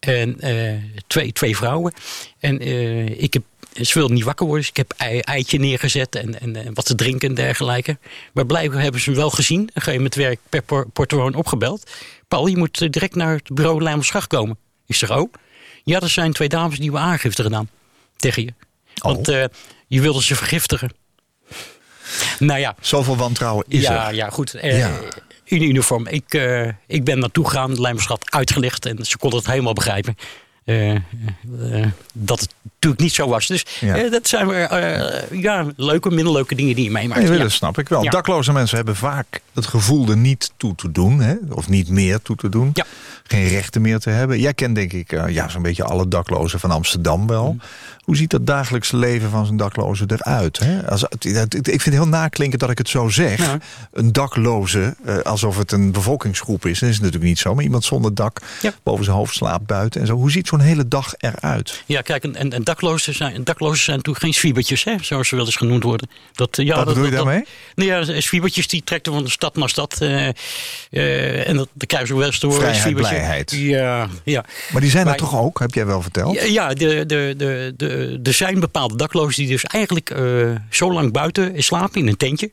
[0.00, 0.74] En eh,
[1.06, 1.92] twee, twee vrouwen.
[2.38, 2.60] En
[3.20, 4.64] ik heb, ze wilden niet wakker worden.
[4.64, 7.98] Dus ik heb ei, eitje neergezet en, en, en wat te drinken en dergelijke.
[8.32, 9.60] Maar blijkbaar hebben ze hem wel gezien.
[9.60, 11.90] Een gegeven moment werd ik per por- portofoon opgebeld.
[12.28, 14.58] Paul, je moet direct naar het bureau Lijmersgracht komen.
[14.86, 15.32] Ik zeg, oh?
[15.84, 17.68] Ja, er zijn twee dames die hebben aangifte gedaan.
[18.16, 18.52] Tegen je.
[18.94, 19.44] Want eh,
[19.86, 20.90] je wilde ze vergiftigen.
[22.38, 24.14] Nou ja, Zoveel wantrouwen is ja, er.
[24.14, 24.54] ja, goed.
[24.54, 24.90] Eh, Ja.
[25.44, 26.06] In uniform.
[26.06, 28.86] Ik, eh, ik ben naartoe gegaan, de Lijmerschat uitgelicht.
[28.86, 30.16] En ze konden het helemaal begrijpen.
[30.64, 30.94] eh,
[32.14, 33.46] dat het natuurlijk niet zo was.
[33.46, 34.08] Dus Ja.
[34.08, 34.48] dat zijn
[35.40, 37.20] ja, leuke, minder leuke dingen die je meemaakt.
[37.22, 37.42] Nee, ja.
[37.42, 38.04] dat snap ik wel.
[38.10, 41.20] Dakloze mensen hebben vaak het gevoel er niet toe te doen.
[41.20, 41.34] Hè?
[41.50, 42.70] Of niet meer toe te doen.
[42.72, 42.84] Ja.
[43.26, 44.40] Geen rechten meer te hebben.
[44.40, 47.56] Jij kent denk ik eh, ja, zo'n beetje alle daklozen van Amsterdam wel.
[48.04, 50.58] Hoe ziet dat dagelijks leven van zo'n dakloze eruit?
[50.58, 50.90] Hè?
[50.90, 51.20] Als, ik
[51.62, 53.38] vind het heel naklinken dat ik het zo zeg.
[53.38, 53.58] Ja.
[53.92, 56.78] Een dakloze, eh, alsof het een bevolkingsgroep is.
[56.78, 57.54] Dat is natuurlijk niet zo.
[57.54, 58.72] Maar iemand zonder dak, Ja.
[58.82, 60.00] boven zijn hoofd slaapt buiten.
[60.00, 60.14] En zo.
[60.14, 61.82] Hoe ziet zo'n hele dag eruit?
[61.86, 65.36] Ja, kijk, en, en, en daklozen, zijn, daklozen zijn natuurlijk geen zwiebertjes, hè, zoals ze
[65.36, 66.08] wel eens genoemd worden.
[66.32, 67.44] Dat, eh, ja, Wat dat, bedoel je dat- daarmee?
[67.74, 69.96] Nou ja, zwiebertjes die trekken van de stad naar stad.
[70.00, 70.28] eh,
[70.90, 72.74] eh, en dat, dan krijgen ze wel eens te horen.
[72.74, 73.50] Vrijheid.
[73.50, 74.44] Ja, ja.
[74.72, 76.50] Maar die zijn er Maar- toch ook, heb jij wel verteld?
[76.50, 81.12] Ja, de, de, de, de, er zijn bepaalde daklozen die dus eigenlijk eh, zo lang
[81.12, 82.50] buiten slapen in een tentje.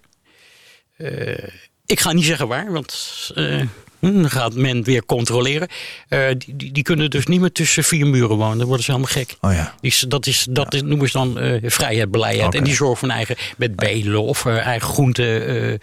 [1.85, 3.65] Ik ga niet zeggen waar, want hm,
[3.99, 5.67] dan gaat men weer controleren.
[6.37, 8.57] Die, die, die kunnen dus niet meer tussen vier muren wonen.
[8.57, 9.35] Dan worden ze helemaal gek.
[9.41, 9.73] Oh ja.
[9.81, 12.55] Die, is- dat is, dat is, noemen ze dan vrijheid, blijheid.
[12.55, 15.79] En die zorgen voor hun eigen met bedelen of eigen groenten.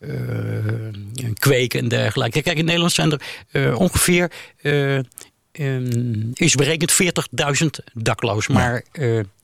[0.00, 2.42] Eh, kweken en dergelijke.
[2.42, 4.32] Kijk, in Nederland zijn er eh, ongeveer,
[4.62, 4.96] eh,
[5.52, 8.54] ehm, is berekend 40.000 daklozen.
[8.54, 8.84] Maar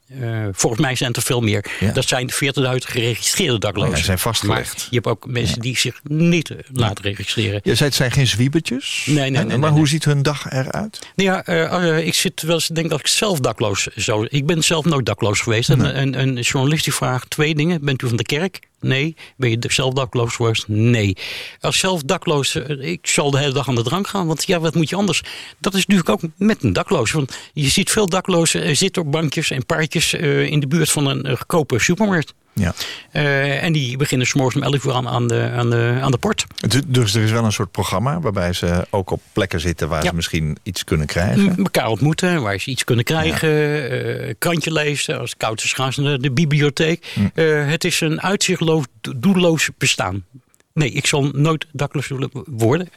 [0.09, 1.64] eh, volgens mij zijn het er veel meer.
[1.81, 1.92] Ja.
[1.92, 2.38] Dat zijn 40.000
[2.79, 3.97] geregistreerde daklozen.
[3.97, 4.75] Ja, zijn vastgelegd.
[4.75, 7.61] Maar je hebt ook mensen die zich niet eh, laten registreren.
[7.62, 9.03] Je zei het zijn geen zwiebertjes.
[9.07, 9.87] Nee, nee, nee, Maar nee, hoe nee.
[9.87, 10.99] ziet hun dag eruit?
[11.14, 14.27] Nou ja, eh, ik zit wel eens te denken dat ik zelf dakloos zou.
[14.31, 15.71] Ik ben zelf nooit dakloos geweest.
[15.71, 18.61] En een, een journalist die vraagt twee dingen: bent u van de kerk?
[18.81, 19.16] Nee.
[19.37, 20.69] Ben je zelf dakloos geweest?
[20.69, 21.16] Nee.
[21.61, 24.27] Als zelf dakloos, ik zal de hele dag aan de drank gaan.
[24.27, 25.23] Want ja, wat moet je anders?
[25.59, 27.11] Dat is natuurlijk ook met een dakloos.
[27.11, 31.07] Want je ziet veel daklozen zitten op bankjes en paardjes eh, in de buurt van
[31.07, 32.35] een eh, goedkope supermarkt.
[32.53, 32.75] Ja.
[33.13, 36.11] Eh, en die beginnen 's morgens om 11 uur aan, aan, de, aan, de, aan
[36.11, 36.45] de port.
[36.87, 40.09] Dus er is wel een soort programma waarbij ze ook op plekken zitten waar Ja.
[40.09, 41.45] ze misschien iets kunnen krijgen.
[41.45, 45.19] M- elkaar ontmoeten, waar ze iets kunnen krijgen, krantje lezen.
[45.21, 47.07] Als koud is gaan ze naar de bibliotheek.
[47.35, 50.25] Eh, het is een uitzichtloos, do- doelloos bestaan.
[50.73, 52.11] Nee, ik zal nooit dakloos
[52.47, 52.89] worden.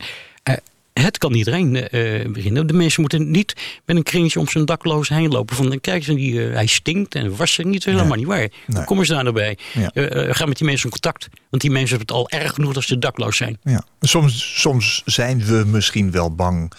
[1.02, 2.68] Het kan iedereen eh, beginnen.
[2.68, 3.54] De mensen moeten niet
[3.86, 5.56] met een kringetje om zijn dakloos heen lopen.
[5.56, 7.84] Van, ze, die, eh, hij stinkt en was er niet.
[7.84, 8.50] Dat is helemaal niet waar.
[8.66, 8.84] Nee.
[8.84, 9.58] Kom eens daar nou bij.
[9.74, 9.92] Ja.
[9.92, 11.28] Eh, ga met die mensen in contact.
[11.50, 13.58] Want die mensen hebben het al erg genoeg als ze dakloos zijn.
[13.64, 13.84] Ja.
[14.00, 16.72] Soms, soms zijn we misschien wel bang.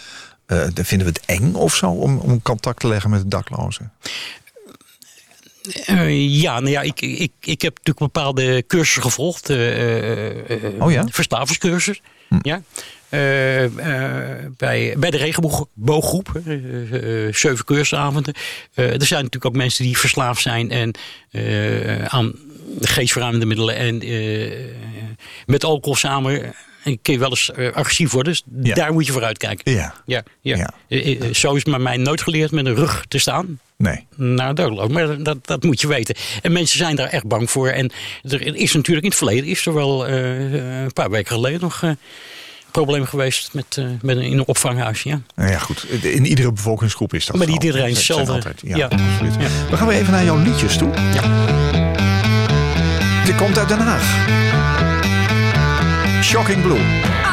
[0.47, 3.93] dan vinden we het eng of zo om, om contact te leggen met de daklozen.
[6.17, 9.51] Ja, nou ja, ik, ik, ik heb natuurlijk bepaalde cursussen gevolgd.
[9.51, 11.07] eh, eh, Oh ja?
[11.11, 12.01] Verslavingscursus.
[12.43, 12.63] Ja.
[13.09, 18.35] Eh, eh, bij, bij de regenbooggroep, eh, zeven cursusavonden.
[18.75, 20.95] Eh, er zijn natuurlijk ook mensen die verslaafd zijn en,
[22.09, 22.35] aan
[22.81, 24.03] geestverruimende middelen en
[25.47, 28.33] met alcohol samen En kun je wel eens eh, agressief worden.
[28.33, 28.75] Dus Ja.
[28.75, 29.73] daar moet je voor uitkijken.
[29.73, 29.95] Ja.
[30.07, 30.57] Ja, ja.
[30.57, 30.71] Ja.
[30.89, 34.07] Eh, eh, Zo is het mij nooit geleerd met een rug te staan Nee.
[34.19, 34.89] een dakloos.
[34.89, 36.15] Maar dat, dat moet je weten.
[36.43, 37.69] En mensen zijn daar echt bang voor.
[37.69, 37.91] En
[38.23, 41.99] er is natuurlijk in het verleden, is er wel een paar weken geleden nog een
[42.71, 45.03] probleem geweest met, met een, in een opvanghuis.
[45.03, 45.21] Ja.
[45.35, 45.87] Nou ja, goed.
[46.03, 48.33] In iedere bevolkingsgroep is dat Maar niet iedereen hetzelfde.
[48.33, 48.85] altijd- Ja, Ja.
[48.85, 49.35] absoluut.
[49.35, 49.49] Ja.
[49.69, 50.91] Dan gaan we even naar jouw liedjes toe.
[51.15, 51.23] Ja.
[53.25, 54.70] Dit komt uit Den Haag.
[56.23, 57.30] Shocking Blue.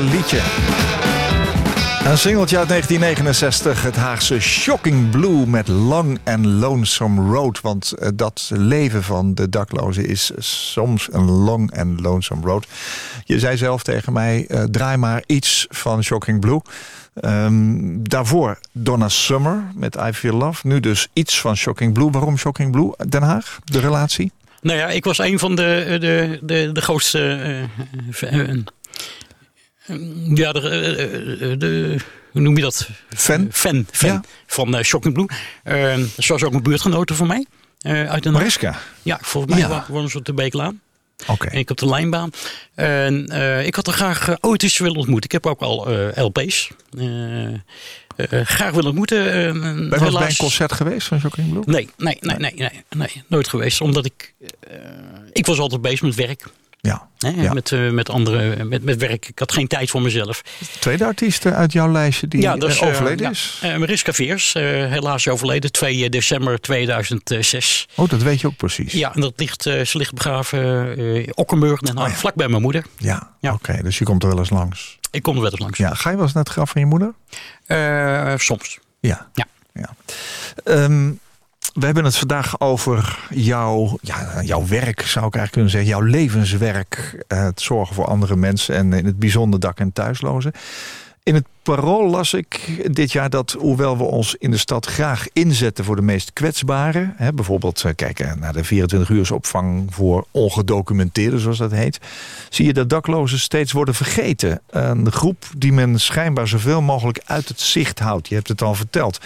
[0.00, 0.40] Liedje.
[2.04, 7.60] Een singeltje uit 1969, het Haagse Shocking Blue met Long and Lonesome Road.
[7.60, 10.30] Want eh, dat leven van de daklozen is
[10.72, 12.66] soms een long and lonesome road.
[13.24, 16.60] Je zei zelf tegen mij, eh, draai maar iets van Shocking Blue.
[17.14, 20.66] Ehm, daarvoor Donna Summer met I Feel Love.
[20.66, 22.10] Nu dus iets van Shocking Blue.
[22.10, 22.92] Waarom Shocking Blue?
[23.08, 24.32] Den Haag, de relatie?
[24.62, 27.18] Nou ja, ik was een van de, de, de, de grootste.
[27.18, 28.58] eh, eh, eh,
[30.34, 31.96] ja, de, eh, eh, de,
[32.30, 32.88] hoe noem je dat?
[33.16, 33.48] Fan?
[33.50, 34.20] Fan, fan Ja.
[34.46, 35.26] van eh, Shocking Blue.
[35.62, 37.46] Eh zoals ook een buurtgenoten van mij.
[37.80, 38.24] eh, uit.
[38.30, 38.78] Mariska.
[39.02, 39.84] Ja, volgens mij Ja.
[39.88, 40.80] wonen ze op de Beeklaan.
[41.26, 41.46] Oké.
[41.46, 42.30] En ik op de lijnbaan.
[42.74, 45.24] En eh, ik had er graag eh, ooit eens willen ontmoeten.
[45.24, 46.70] Ik heb ook al eh, LP's.
[46.98, 47.54] eh, eh,
[48.46, 49.26] graag willen ontmoeten.
[49.32, 51.62] eh, Ben je bij een concert geweest van Shocking Blue?
[51.66, 53.80] Nee, nee, nee, nee, nee, nee, nooit geweest.
[53.80, 54.76] Omdat ik, eh,
[55.32, 56.44] ik was altijd bezig met werk.
[56.88, 57.08] Ja.
[57.18, 57.52] Ja.
[57.52, 59.28] met, eh, met andere, met, met werk.
[59.28, 60.42] Ik had geen tijd voor mezelf.
[60.78, 63.30] Tweede artiest eh, uit jouw lijstje die ja, eh, overleden ja.
[63.30, 63.58] is.
[63.62, 67.88] Eh, Mariska Veers, helaas overleden 2 december 2006.
[67.94, 68.92] Oh, dat weet je ook precies.
[68.92, 72.18] Ja, en dat ligt, ze ligt begraven in Okkenburg, Den Haag, Oh ja.
[72.18, 72.84] vlak bij mijn moeder.
[72.96, 73.52] Ja, Ja.
[73.52, 73.82] oké.
[73.82, 74.98] dus je komt er wel eens langs.
[75.10, 75.78] Ik kom er wel eens langs.
[75.78, 77.14] Ja, ga je wel eens naar het graf van je moeder?
[78.40, 78.78] Soms.
[79.00, 79.28] Ja.
[79.34, 79.46] Ja.
[79.72, 79.94] ja.
[80.64, 81.10] Ehm,
[81.72, 85.90] we hebben het vandaag over jouw, ja, jouw werk, zou ik eigenlijk kunnen zeggen.
[85.90, 87.24] Jouw levenswerk.
[87.28, 90.52] eh, Het zorgen voor andere mensen en in het bijzonder dak- en thuislozen.
[91.24, 95.26] In het parool las ik dit jaar dat, hoewel we ons in de stad graag
[95.32, 101.58] inzetten voor de meest kwetsbaren, hè, bijvoorbeeld eh, kijken naar de 24-uursopvang voor ongedocumenteerden, zoals
[101.58, 101.98] dat heet,
[102.48, 104.60] zie je dat daklozen steeds worden vergeten.
[104.70, 108.28] Een groep die men schijnbaar zoveel mogelijk uit het zicht houdt.
[108.28, 109.20] Je hebt het al verteld.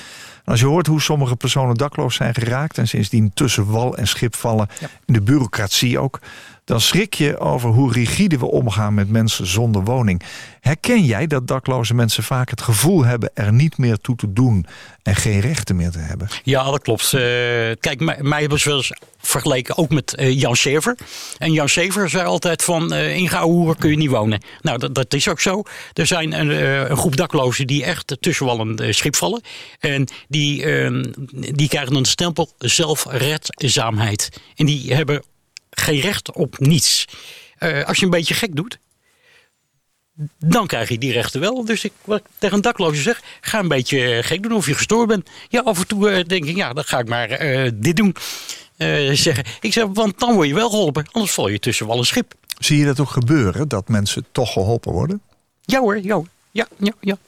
[0.46, 4.34] Als je hoort hoe sommige personen dakloos zijn geraakt en sindsdien tussen wal en schip
[4.34, 4.68] vallen,
[5.04, 6.20] in de bureaucratie ook,
[6.66, 10.22] dan schrik je over hoe rigide we omgaan met mensen zonder woning.
[10.60, 14.66] Herken jij dat dakloze mensen vaak het gevoel hebben er niet meer toe te doen
[15.02, 16.28] en geen rechten meer te hebben?
[16.42, 17.12] Ja, dat klopt.
[17.12, 17.20] Eh,
[17.80, 20.96] kijk, mij, hebben ze wel eens vergeleken ook met eh, Jan Sever.
[21.38, 23.28] En Jan Sever zei altijd van uh, in
[23.78, 24.42] kun je niet wonen.
[24.60, 25.62] Nou, dat, dat is ook zo.
[25.92, 26.48] Er zijn een,
[26.90, 29.42] een groep daklozen die echt tussen wel een schip vallen.
[29.78, 34.40] En die, ehm, die krijgen de stempel zelfredzaamheid.
[34.54, 35.22] En die hebben
[35.80, 37.04] geen recht op niets.
[37.58, 38.78] Eh, als je een beetje gek doet,
[40.38, 41.64] dan krijg je die rechten wel.
[41.64, 44.74] Dus ik wat ik tegen een dakloze zeg, ga een beetje gek doen of je
[44.74, 45.30] gestoord bent.
[45.48, 48.16] Ja, af en toe eh, denk ik, ja, dan ga ik maar eh, dit doen.
[48.76, 49.44] Eh, zeggen.
[49.60, 52.34] Ik zeg, want dan word je wel geholpen, anders val je tussen wel een schip.
[52.58, 55.20] Zie je dat ook gebeuren, dat mensen toch geholpen worden?
[55.62, 56.28] Ja hoor, ja hoor.
[56.50, 57.18] Ja, ja, ja.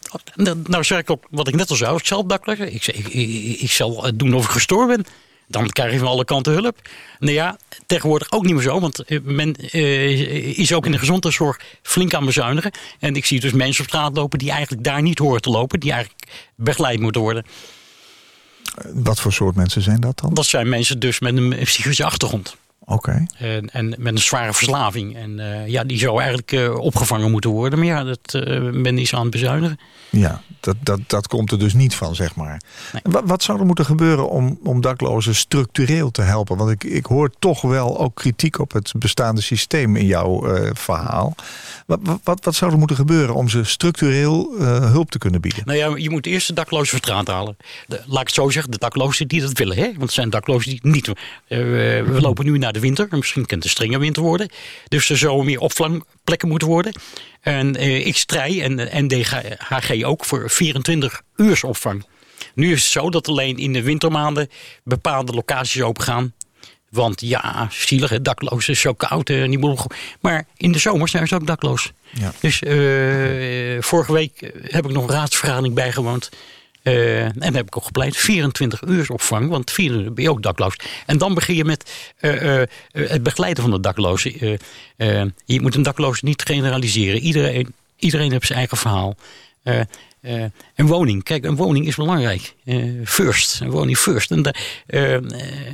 [0.65, 2.71] Nou, zeg ik ook wat ik net al zei, zelf dakloze.
[2.71, 5.05] Ik, zeg, ik, ik, ik zal doen of ik gestoord ben.
[5.49, 6.79] Dan krijg je van alle kanten hulp.
[7.19, 7.57] Nou ja,
[7.87, 8.81] tegenwoordig ook niet meer zo.
[8.81, 12.71] Want eh, men eh, is ook in de gezondheidszorg flink aan bezuinigen.
[12.99, 15.81] En ik zie dus mensen op straat lopen die eigenlijk daar niet horen te lopen.
[15.81, 17.45] Die eigenlijk begeleid moeten worden.
[18.93, 20.35] Wat voor soort mensen zijn dat dan?
[20.35, 22.57] Dat zijn mensen dus met een psychische achtergrond.
[22.91, 23.27] Oké.
[23.39, 25.17] En, en met een zware verslaving.
[25.17, 27.79] En eh, ja, die zou eigenlijk eh, opgevangen moeten worden.
[27.79, 29.79] Maar ja, dat uh, men is aan het bezuinigen.
[30.11, 32.61] Ja, dat, dat, dat komt er dus niet van, zeg maar.
[32.93, 33.03] Nee.
[33.03, 36.57] Wat, wat zou er moeten gebeuren om, om daklozen structureel te helpen?
[36.57, 41.35] Want ik, ik hoor toch wel ook kritiek op het bestaande systeem in jouw verhaal.
[41.87, 45.63] Wat, wat, wat zou er moeten gebeuren om ze structureel hulp te kunnen bieden?
[45.65, 47.57] Nou ja, je moet eerst de daklozen van straat halen.
[47.87, 49.77] De, laat ik het zo zeggen, de daklozen die dat willen.
[49.77, 49.85] Hè?
[49.85, 51.13] Want het zijn daklozen die niet...
[51.49, 53.07] We lopen nu naar de winter.
[53.11, 54.49] Misschien kan het een strenge winter worden.
[54.89, 56.93] Dus er zouden meer opvangplekken moeten worden.
[57.41, 57.75] En
[58.07, 62.05] ik strijd en NDHG ook voor 24 uur opvang.
[62.55, 64.51] Nu is het zo dat alleen in de wintermaanden
[64.85, 66.33] bepaalde locaties open gaan.
[66.91, 69.29] Want ja, zielig, hè, dakloos is zo koud.
[69.29, 69.95] Uh, niet mogelijk.
[70.21, 71.93] Maar in de zomer zijn ze ook dakloos.
[72.11, 72.33] Ja.
[72.41, 76.29] Dus uh, vorige week heb ik nog een raadsvergadering bijgewoond.
[76.83, 80.31] Uh, en dan heb ik ook gepleit, 24 uur opvang, want 4 uur ben je
[80.31, 80.75] ook dakloos.
[81.07, 82.63] En dan begin je met uh, uh,
[82.93, 84.59] het begeleiden van de daklozen.
[85.45, 87.21] je moet een dakloos niet generaliseren.
[87.21, 89.17] Iedereen, iedereen heeft zijn eigen verhaal.
[90.75, 92.55] een woning, kijk, een woning is belangrijk.
[93.05, 94.31] first, een woning first.
[94.31, 94.55] En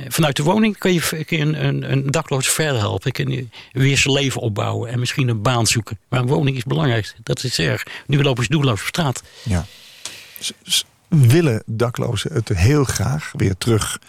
[0.07, 3.11] vanuit de woning kun je, kun je een, een, een dakloos verder helpen.
[3.11, 5.99] Kun je weer zijn leven opbouwen en misschien een baan zoeken.
[6.09, 7.83] Maar een woning is belangrijk, dat is erg.
[8.07, 9.23] Nu lopen ze doelloos op straat.
[9.43, 9.65] Ja
[11.15, 13.99] willen daklozen het heel graag weer terug,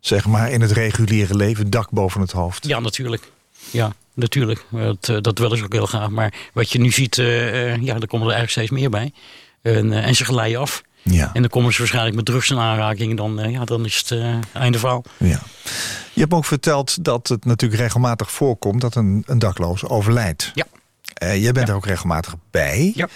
[0.00, 2.66] zeg maar, in het reguliere leven, dak boven het hoofd?
[2.66, 3.30] Ja, natuurlijk.
[3.70, 4.64] Ja, natuurlijk.
[4.70, 6.08] Dat, dat willen ze ook heel graag.
[6.08, 9.12] Maar wat je nu ziet, uh, ja, er komen er eigenlijk steeds meer bij.
[9.62, 10.82] En, uh, en ze geleiden af.
[11.02, 11.30] Ja.
[11.32, 13.16] En dan komen ze waarschijnlijk met drugs in aanraking.
[13.16, 14.20] Dan, uh, ja, dan is het
[14.52, 15.04] einde verhaal.
[15.16, 15.40] Ja.
[16.12, 20.52] Je hebt ook verteld dat het natuurlijk regelmatig voorkomt dat een, een dakloos overlijdt.
[20.54, 20.66] Ja.
[21.34, 21.72] jij bent ja.
[21.72, 22.92] er ook regelmatig bij.
[22.94, 23.08] Ja.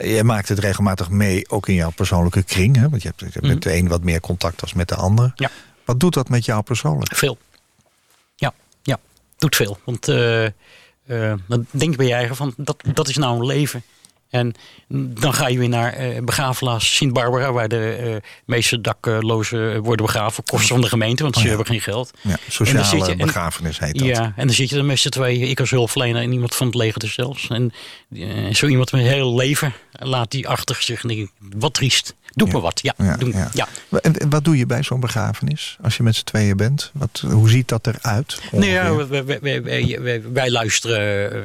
[0.00, 2.76] Je maakt het regelmatig mee, ook in jouw persoonlijke kring.
[2.76, 2.88] Hè?
[2.88, 3.52] Want je hebt, je hebt Mhm.
[3.54, 5.32] met de een wat meer contact als met de ander.
[5.34, 5.50] Ja.
[5.84, 7.16] Wat doet dat met jou persoonlijk?
[7.16, 7.38] Veel.
[8.36, 8.98] Ja, ja.
[9.36, 9.78] Doet veel.
[9.84, 10.50] Want uh, uh,
[11.48, 13.82] dan denk je bij je eigen van, dat, dat is nou een leven.
[14.30, 14.54] En
[14.90, 17.52] dan ga je weer naar uh, begraafplaats Sint-Barbara...
[17.52, 18.16] waar de uh,
[18.46, 20.44] meeste daklozen worden begraven.
[20.44, 21.54] Kosten van de gemeente, want Oh, ze ja.
[21.54, 22.10] hebben geen geld.
[22.20, 24.08] Ja, sociale je- en- begrafenis heet dat.
[24.08, 25.48] Ja, en dan zit je er met z'n tweeën.
[25.48, 27.48] Ik als hulpverlener en iemand van het leger er zelfs.
[27.48, 27.72] En
[28.10, 31.02] uh, zo iemand met heel leven laat die achter zich.
[31.02, 32.14] En denk ik, wat triest.
[32.36, 32.52] Doe Ja.
[32.52, 32.80] maar wat.
[32.82, 33.50] Ja, Ja, doe, ja.
[33.52, 33.68] ja.
[34.00, 35.76] En, wat doe je bij zo'n begrafenis?
[35.82, 36.90] Als je met z'n tweeën bent?
[36.94, 38.40] Wat, hoe ziet dat eruit?
[38.52, 39.08] Nee, ja, ongeveer?
[39.26, 40.98] wij, wij, wij, wij- wij- wij luisteren.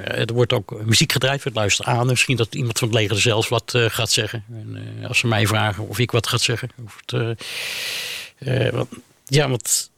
[0.06, 1.44] eh, Er wordt ook muziek gedraaid.
[1.44, 2.06] We luisteren aan.
[2.08, 4.44] Misschien dat iemand van het leger er zelfs wat eh, gaat zeggen.
[4.52, 6.70] En, eh, als ze mij vragen of ik wat gaat zeggen.
[6.86, 8.88] Of het, wat-
[9.26, 9.90] ja, want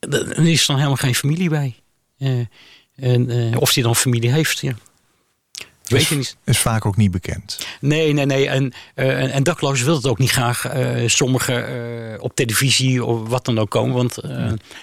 [0.00, 1.74] er is dan helemaal geen familie bij.
[2.96, 4.72] En, of die dan familie heeft, ja.
[5.92, 6.36] Weet je niet.
[6.44, 7.66] Is vaak ook niet bekend.
[7.80, 8.48] Nee, nee, nee.
[8.48, 10.74] En, uh, en, en daklozen wil het ook niet graag.
[10.74, 11.70] Uh, sommigen
[12.12, 13.94] uh, op televisie of wat dan ook komen.
[13.94, 14.18] Want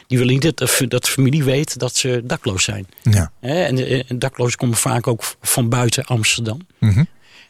[0.07, 0.57] die willen niet dat,
[0.87, 2.87] dat de familie weet dat ze dakloos zijn.
[3.01, 3.31] Ja.
[3.39, 6.59] En, en daklozen komen vaak ook van buiten Amsterdam.
[6.79, 7.07] Mm -hmm.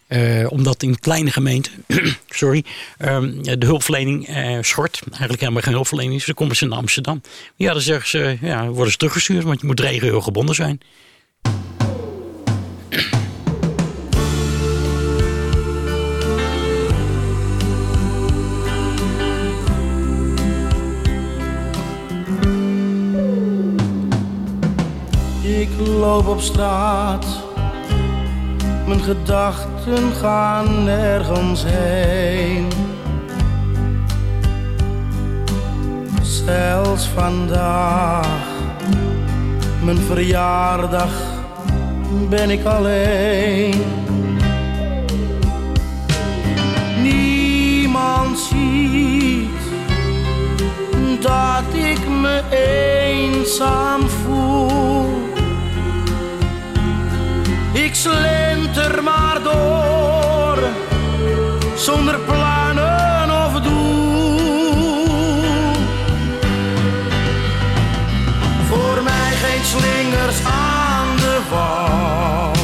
[0.09, 1.71] Uh, omdat in kleine gemeenten,
[2.29, 2.63] sorry,
[2.99, 5.01] um, de hulpverlening uh, schort.
[5.09, 6.25] Eigenlijk helemaal geen hulpverlening is.
[6.25, 7.21] Dan komen ze naar Amsterdam.
[7.55, 10.79] Ja, dan zeggen ze, ja, worden ze teruggestuurd, want je moet regio gebonden zijn.
[25.59, 27.25] Ik loop op straat,
[28.87, 32.67] mijn gedachten gaan nergens heen.
[36.21, 38.47] Zelfs vandaag
[39.83, 41.11] Mijn verjaardag
[42.29, 43.83] ben ik alleen.
[47.01, 49.49] Niemand ziet
[51.21, 55.28] dat ik me eenzaam voel.
[57.89, 60.57] Ik slenter maar door,
[61.75, 65.43] zonder plannen of doel.
[68.69, 72.57] Voor mij geen slingers aan de wand.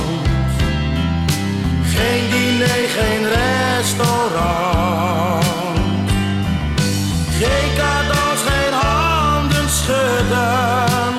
[1.84, 5.46] Geen diner, geen restaurant.
[7.40, 11.14] Geen cadeaus, geen handen schudden.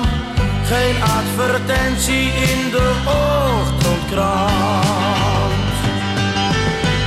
[0.65, 2.93] Geen advertentie in de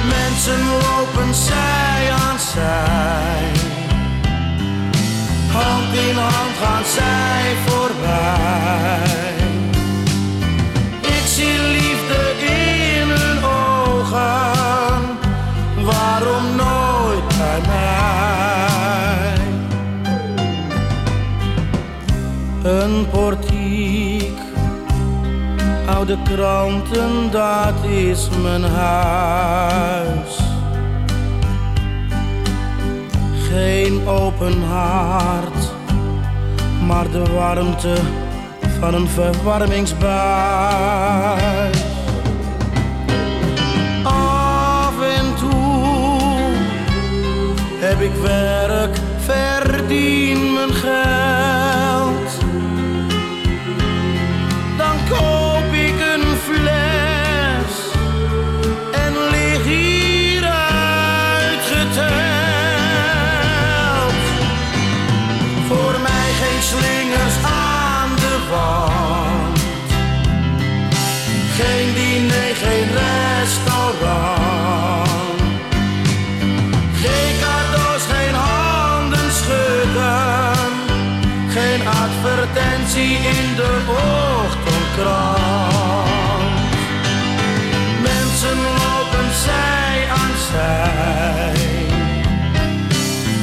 [0.08, 3.52] Mensen lopen zij aan zij.
[5.52, 7.39] Hand in hand gaan zij
[26.00, 30.38] oude kranten, dat is mijn huis.
[33.50, 35.72] Geen open haard,
[36.86, 37.94] maar de warmte
[38.80, 41.82] van een verwarmingsbuis.
[44.02, 46.20] Af en toe
[47.78, 50.29] heb ik werk, verdien
[82.90, 83.72] advertentie in de
[84.44, 85.38] ochtendkrant.
[88.02, 91.54] Mensen lopen zij aan zij.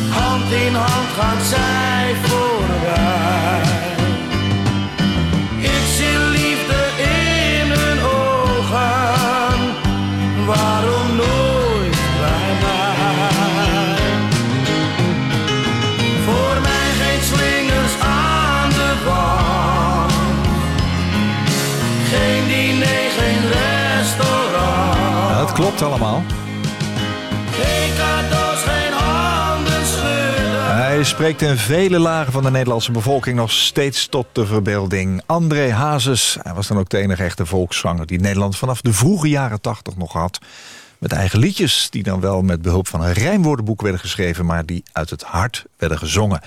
[0.09, 1.66] Hand in hand gaan zij
[25.57, 26.23] klopt allemaal.
[30.75, 35.21] Hij spreekt in vele lagen van de Nederlandse bevolking nog steeds tot de verbeelding.
[35.25, 39.29] André Hazes, hij was dan ook de enige echte volkszanger die Nederland vanaf de vroege
[39.29, 40.39] jaren tachtig nog had.
[40.97, 44.83] Met eigen liedjes die dan wel met behulp van een rijmwoordenboek werden geschreven, maar die
[44.91, 46.41] uit het hart werden gezongen.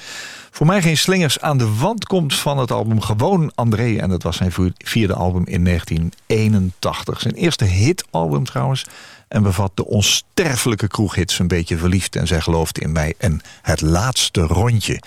[0.50, 3.96] Voor mij geen slingers aan de wand komt van het album Gewoon André.
[3.96, 7.20] En dat was zijn vierde album in 1981.
[7.20, 8.86] Zijn eerste hitalbum trouwens.
[9.30, 13.14] En bevat de onsterfelijke kroeghits Een beetje verliefd en Zij geloofde in mij.
[13.18, 15.02] En Het laatste rondje.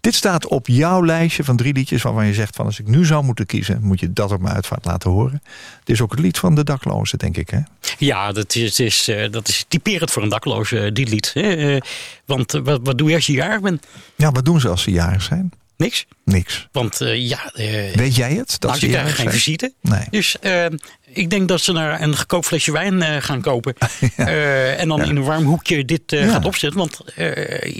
[0.00, 3.04] Dit staat op jouw lijstje van drie liedjes waarvan je zegt van als ik nu
[3.04, 5.42] zou moeten kiezen, moet je dat op mijn uitvaart laten horen.
[5.84, 7.50] Dit is ook het lied van de daklozen, denk ik.
[7.50, 7.60] Hè?
[7.98, 11.30] Ja, dat is, is, eh, dat is typerend voor een dakloze, eh, dit lied.
[11.34, 11.54] hè.
[11.54, 11.80] Eh,
[12.24, 13.86] want wat, wat doe je als je jarig bent?
[14.16, 15.52] Ja, wat doen ze als ze jarig zijn?
[15.78, 16.06] Niks.
[16.24, 16.68] Niks.
[16.72, 18.48] Want eh, ja, eh, Weet jij het?
[18.58, 19.72] Dat nou, ze krijgen geen visite.
[19.80, 20.04] Nee.
[20.10, 20.66] Dus eh,
[21.12, 23.74] ik denk dat ze naar een gekookt flesje wijn gaan kopen.
[24.16, 25.04] En dan Ja.
[25.04, 26.30] in een warm hoekje dit Ja.
[26.30, 26.78] gaat opzetten.
[26.78, 27.00] Want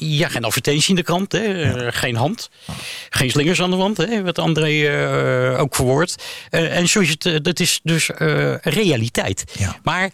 [0.01, 1.33] ja, geen advertentie in de krant.
[1.33, 2.51] Hè, geen hand.
[3.11, 3.97] Geen slingers aan de wand.
[3.97, 6.25] Hè, wat André ook verwoordt.
[6.51, 8.11] En zoals je het, dat is dus
[8.63, 9.45] realiteit.
[9.83, 10.11] Maar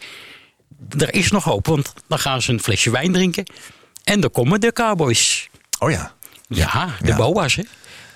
[0.97, 1.65] er is nog hoop.
[1.67, 3.45] Want dan gaan ze een flesje wijn drinken.
[4.03, 5.49] En dan komen de cowboys.
[5.79, 6.14] Oh ja.
[6.47, 7.15] Ja, de Ja.
[7.15, 7.63] boa's, hè?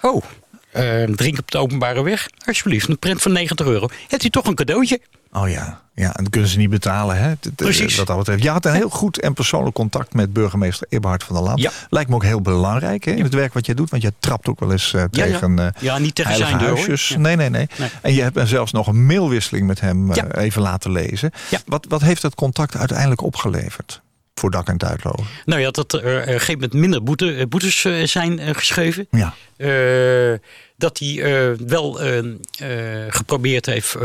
[0.02, 0.24] Oh,
[0.72, 2.28] eh, drink op de openbare weg.
[2.46, 3.88] Alsjeblieft, een print van 90 euro.
[4.08, 5.00] Hebt u toch een cadeautje?
[5.32, 5.82] Oh ja.
[5.96, 7.18] Ja, en dat kunnen ze niet betalen.
[7.18, 7.28] Hè?
[7.30, 7.96] Dat- dat- Precies.
[7.96, 8.44] Wat dat betreft.
[8.44, 11.58] Je had een heel goed en persoonlijk contact met burgemeester Eberhard van der Laan.
[11.58, 11.72] Ja.
[11.90, 13.90] Lijkt me ook heel belangrijk hè, in het werk wat je doet.
[13.90, 15.32] Want je trapt ook wel eens eh, Ja, ja.
[15.32, 17.16] tegen, eh, Ja, niet tegen zijn deur, huisjes.
[17.18, 17.90] Nee, nee, nee, Nee.
[18.02, 20.32] En je hebt zelfs nog een mailwisseling met hem eh, Ja.
[20.32, 21.32] even laten lezen.
[21.50, 21.60] Ja.
[21.66, 24.02] Wat, wat heeft dat contact uiteindelijk opgeleverd?
[24.40, 25.26] Voor dak en tuitlozen.
[25.46, 28.50] Nou ja, dat er op een gegeven moment minder boete, eh, boetes eh, zijn eh,
[28.56, 29.08] geschreven.
[29.12, 29.34] Ja.
[30.78, 33.96] Dat hij wel eh, eh, geprobeerd heeft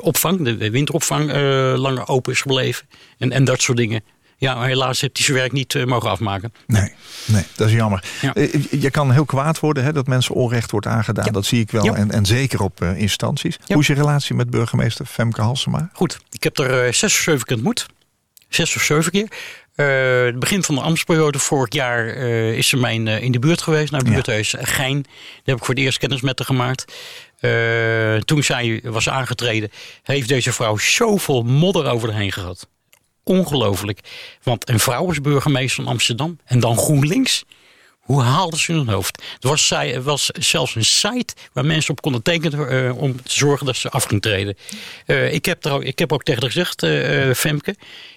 [0.00, 1.32] opvang, de winteropvang,
[1.78, 2.86] langer open is gebleven.
[3.18, 4.02] En, en dat soort dingen.
[4.36, 6.52] Ja, maar helaas heeft hij zijn werk niet mogen afmaken.
[6.66, 6.92] Nee,
[7.26, 8.04] nee, dat is jammer.
[8.20, 8.32] Ja.
[8.70, 11.24] Je kan heel kwaad worden hè, dat mensen onrecht wordt aangedaan.
[11.24, 11.30] Ja.
[11.30, 11.84] Dat zie ik wel.
[11.84, 11.94] Ja.
[11.94, 13.58] En, en zeker op instanties.
[13.66, 15.90] Hoe is je relatie met burgemeester Femke Halsema?
[15.92, 17.86] Goed, ik heb er eh, zes of zeven keer ontmoet.
[18.48, 19.28] Zes of zeven keer.
[19.86, 23.38] Eh, het begin van de ambtsperiode vorig jaar eh, is ze mijn in, in de
[23.38, 23.90] buurt geweest.
[23.90, 24.14] Naar het Ja.
[24.14, 25.02] buurthuis Gein.
[25.02, 25.12] Daar
[25.44, 26.92] heb ik voor het eerst kennis met haar gemaakt.
[27.40, 29.70] Eh, toen zij was aangetreden,
[30.02, 32.68] heeft deze vrouw zoveel modder over de heen gehad.
[33.24, 33.98] Ongelooflijk.
[34.42, 36.38] Want een vrouw is burgemeester van Amsterdam.
[36.44, 37.44] En dan GroenLinks.
[38.02, 39.22] Hoe haalden ze hun hoofd?
[39.40, 43.22] Er was, zij- er was zelfs een site waar mensen op konden tekenen eh, om
[43.22, 44.56] te zorgen dat ze af ging treden.
[45.06, 47.76] Eh, ik, heb er ook, ik heb ook tegen haar gezegd, eh, eh, Femke.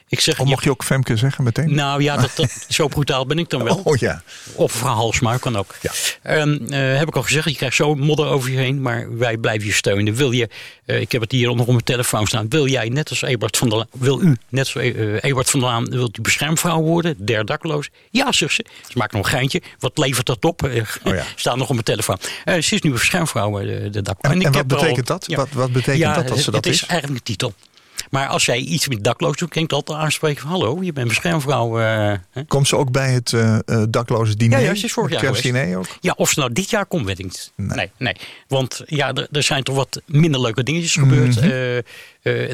[0.10, 1.74] Ik zeg, Of mocht je ook Femke zeggen meteen?
[1.76, 3.82] nou ja, dat, dat, zo brutaal ben ik dan wel.
[3.84, 4.22] Oh ja.
[4.56, 5.76] Of mevrouw Halsma, kan ook.
[5.82, 5.92] Ja.
[6.22, 9.38] Ehm, eh, heb ik al gezegd, je krijgt zo modder over je heen, maar wij
[9.38, 10.14] blijven je steunen.
[10.16, 10.50] Wil je,
[10.86, 13.58] eh, ik heb het hier nog op mijn telefoon staan, wil jij net als Ebert
[13.58, 16.82] van der Laan, wil u net als eh, Ebert van der Laan, wilt u beschermvrouw
[16.82, 17.90] worden, der dakloos?
[18.10, 18.66] Ja, zegt ze.
[18.90, 19.62] Ze maakt nog een geintje.
[19.80, 20.64] Wat levert dat op?
[20.64, 21.24] Eh, Oh ja.
[21.36, 22.18] Staat nog op mijn telefoon.
[22.46, 24.34] Eh, ze is nu beschermvrouw, eh, de, dakloos.
[24.34, 25.24] En, en wat al- betekent dat?
[25.28, 25.36] Ja.
[25.38, 26.82] Wat, wat betekent Ja, dat als ze het, dat het is?
[26.82, 27.54] is eigenlijk een titel.
[28.10, 30.50] Maar als jij iets met dakloos doet, kan ik altijd aanspreken van...
[30.52, 31.76] hallo, je bent beschermvrouw.
[31.76, 32.16] hè?
[32.48, 34.60] Komt ze ook bij het eh eh, dakloze diner?
[34.60, 35.88] Ja, ja, ze is vorig jaar kerstdiner ook?
[36.02, 37.52] Ja, of ze nou dit jaar komt, weet ik niet.
[37.56, 37.78] Nee.
[37.78, 38.16] Nee, nee.
[38.48, 41.42] Want ja, er, zijn toch wat minder leuke dingetjes gebeurd.
[41.42, 41.82] Mhm.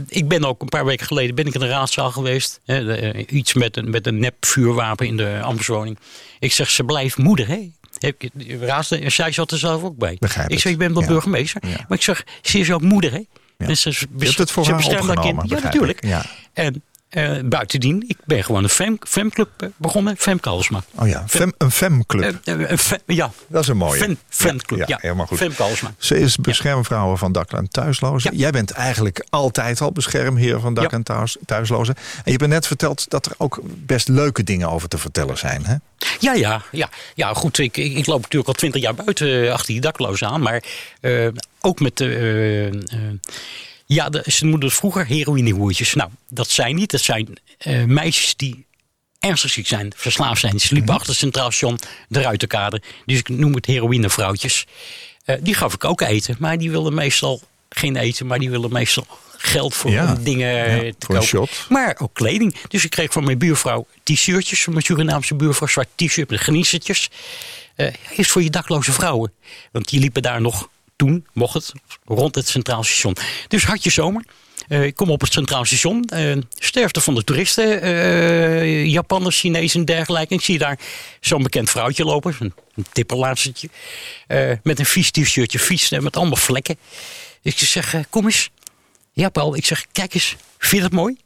[0.07, 2.59] Ik ben ook een paar weken geleden ben ik in de raadzaal geweest.
[2.65, 5.97] Hè, iets met een, met een nep vuurwapen in de ambtswoning.
[6.39, 7.71] Ik zeg, ze blijft moeder, hè?
[7.99, 8.31] Heb ik-
[9.11, 10.15] zij zat er zelf ook bij.
[10.19, 11.07] Begrijp ik zeg, ik ben wel Ja.
[11.07, 11.61] burgemeester.
[11.67, 11.85] Ja.
[11.87, 13.21] Maar ik zeg, ze is ook moeder, hè?
[13.69, 15.49] En ze, Je hebt het voor haar opgenomen, kind.
[15.49, 16.01] Ja, natuurlijk.
[16.53, 20.15] En eh, buitendien, ik ben gewoon een fem, femclub eh, begonnen.
[20.17, 20.83] Femke Halsma.
[20.95, 22.39] Oh ja, fem, een femclub.
[22.43, 22.55] Eh,
[23.05, 23.99] ja, dat is een mooie.
[23.99, 24.79] fan, fanclub.
[24.79, 25.37] Ja, Ja, ja, helemaal goed.
[25.37, 25.93] Femke Halsma.
[25.97, 28.35] Ze is beschermvrouwen van dak- en thuislozen.
[28.35, 31.95] Jij bent eigenlijk altijd al beschermheer van dak- en thuis- thuislozen.
[31.95, 35.65] En je hebt net verteld dat er ook best leuke dingen over te vertellen zijn.
[35.65, 35.75] Hè?
[36.19, 36.89] Ja, ja, ja.
[37.15, 40.41] ja goed, ik, ik, loop natuurlijk al twintig jaar buiten achter die daklozen aan.
[40.41, 40.63] Maar
[41.61, 43.19] ook met de...
[43.91, 45.93] eh, eh, ja, de, ze noemden vroeger heroïnehoertjes.
[45.93, 46.91] Nou, dat zijn niet.
[46.91, 48.65] Dat zijn eh, meisjes die
[49.19, 50.59] ernstig ziek zijn, verslaafd zijn.
[50.59, 52.81] Ze liepen achter het Centraal Station, de Ruiterkade.
[53.05, 54.65] Dus ik noem het heroïnevrouwtjes.
[55.25, 56.35] Eh, die gaf ik ook eten.
[56.39, 58.27] Maar die wilden meestal geen eten.
[58.27, 59.05] Maar die willen meestal
[59.37, 60.15] geld voor Ja.
[60.15, 61.23] dingen eh, Ja, te voor een kopen.
[61.23, 61.65] shot.
[61.69, 62.55] Maar ook kleding.
[62.67, 64.63] Dus ik kreeg van mijn buurvrouw t-shirtjes.
[64.63, 67.09] Van mijn Surinaamse buurvrouw zwart t-shirt met gniesertjes.
[67.75, 69.33] Eh is voor je dakloze vrouwen.
[69.71, 70.69] Want die liepen daar nog
[71.01, 71.71] toen, mocht het,
[72.05, 73.15] rond het Centraal Station.
[73.47, 74.25] Dus had je zomer.
[74.67, 76.03] Eh, ik kom op het Centraal Station.
[76.03, 77.81] eh sterfte van de toeristen.
[77.81, 80.33] eh Japanners, Chinezen en dergelijke.
[80.33, 80.79] Ik zie daar
[81.19, 82.35] zo'n bekend vrouwtje lopen.
[82.39, 82.53] Een,
[84.27, 85.59] eh, met een vies t-shirtje.
[85.59, 86.77] Vies, met allemaal vlekken.
[87.41, 88.49] Ik zeg, kom eens.
[89.13, 89.55] Ja, Paul.
[89.55, 90.35] Ik zeg, kijk eens.
[90.57, 91.17] Vind je dat mooi?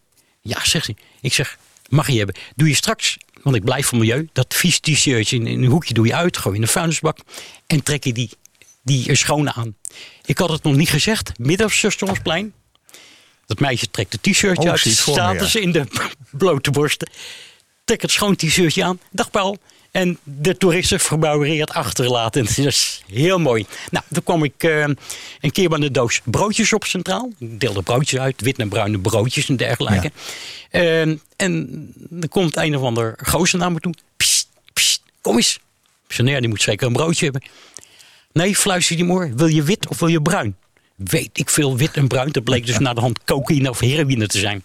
[0.41, 0.95] Ja, zegt hij.
[1.21, 1.57] Ik zeg,
[1.89, 2.35] mag je hebben.
[2.55, 5.93] Doe je straks, want ik blijf voor milieu, dat vies t-shirtje in, in een hoekje
[5.93, 6.37] doe je uit.
[6.37, 7.17] Gooi in de vuilnisbak.
[7.67, 8.29] En trek je die,
[8.85, 9.75] die eh, schone aan.
[10.25, 11.31] Ik had het nog niet gezegd.
[11.39, 12.53] Midden op Stationsplein.
[13.45, 14.85] Dat meisje trekt het t-shirtje Oh, uit.
[14.85, 15.39] me, Staat ja.
[15.39, 15.85] dus in de
[16.31, 17.09] blote borsten.
[17.83, 18.99] Trek het schoon t-shirtje aan.
[19.11, 19.57] Dag Paul.
[19.91, 22.45] En de toeristen verbouwereerd achterlaten.
[22.55, 23.65] Dat is heel mooi.
[23.91, 24.83] Nou, toen kwam ik eh,
[25.41, 27.31] een keer bij een doos broodjes op centraal.
[27.39, 30.11] Ik deelde broodjes uit, wit en bruine broodjes en dergelijke.
[30.69, 33.93] En, en er komt een of ander gozer naar me toe.
[34.17, 35.59] Psst, psst, kom eens.
[36.07, 37.41] Die moet zeker een broodje hebben.
[38.35, 39.31] Nee, fluisterde die moor.
[39.35, 40.55] Wil je wit of wil je bruin?
[40.95, 42.31] Weet ik veel, wit en bruin.
[42.31, 44.63] Dat bleek dus naar de hand cocaïne of heroïne te zijn.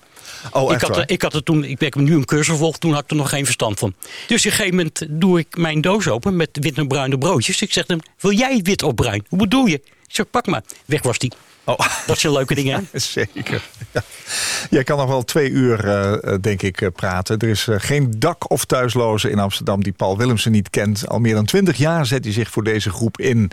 [0.52, 3.02] Oh, ik, had, ik had er toen, ik heb nu een cursus gevolgd, toen had
[3.02, 3.94] ik er nog geen verstand van.
[4.26, 7.62] Dus op een gegeven moment doe ik mijn doos open met wit en bruine broodjes.
[7.62, 9.24] Ik zeg hem, wil jij wit of bruin?
[9.28, 9.74] Hoe bedoel je?
[9.74, 10.62] Ik zeg, pak maar.
[10.84, 11.32] Weg was die.
[11.70, 11.86] Oh.
[12.06, 12.98] Dat zijn leuke dingen, hè?
[12.98, 13.68] Zeker.
[13.92, 14.02] Ja.
[14.70, 17.38] Jij kan nog wel twee uur, eh, eh, denk ik, eh, praten.
[17.38, 21.08] Er is geen dak- of thuisloze in Amsterdam die Paul Willemsen niet kent.
[21.08, 23.50] Al meer dan twintig jaar zet hij zich voor deze groep in.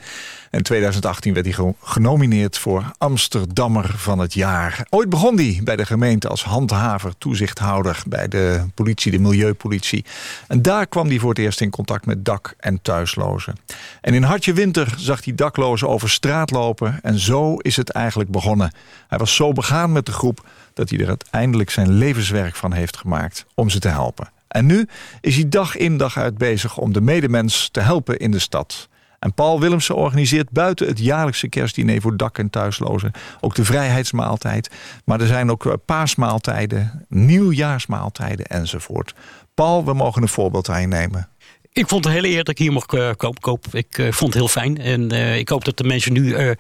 [0.52, 4.86] En in 2018 werd hij ge- genomineerd voor Amsterdammer van het jaar.
[4.90, 8.02] Ooit begon hij bij de gemeente als handhaver, toezichthouder...
[8.08, 10.06] bij de politie, de milieupolitie.
[10.48, 13.56] En daar kwam hij voor het eerst in contact met dak- en thuislozen.
[14.02, 17.00] En in Hartje Winter zag hij daklozen over straat lopen...
[17.02, 18.72] en zo is het eigenlijk begonnen.
[19.08, 22.98] Hij was zo begaan met de groep dat hij er uiteindelijk zijn levenswerk van heeft
[22.98, 24.30] gemaakt om ze te helpen.
[24.48, 24.88] En nu
[25.22, 28.90] is hij dag in dag uit bezig om de medemens te helpen in de stad.
[29.20, 34.70] En Paul Willemsen organiseert buiten het jaarlijkse kerstdiner voor dak- en thuislozen ook de vrijheidsmaaltijd.
[35.06, 39.14] Maar er zijn ook eh, paasmaaltijden, nieuwjaarsmaaltijden enzovoort.
[39.54, 41.30] Paul, we mogen een voorbeeld aan nemen.
[41.78, 43.66] Ik vond het hele eer dat ik hier mocht eh, koop.
[43.72, 44.78] Ik eh, vond het heel fijn.
[44.78, 46.52] En eh, ik hoop dat de mensen nu eh,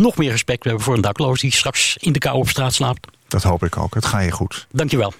[0.00, 3.06] nog meer respect hebben voor een dakloos die straks in de kou op straat slaapt.
[3.28, 3.94] Dat hoop ik ook.
[3.94, 4.66] Het gaat je goed.
[4.70, 5.12] Dankjewel.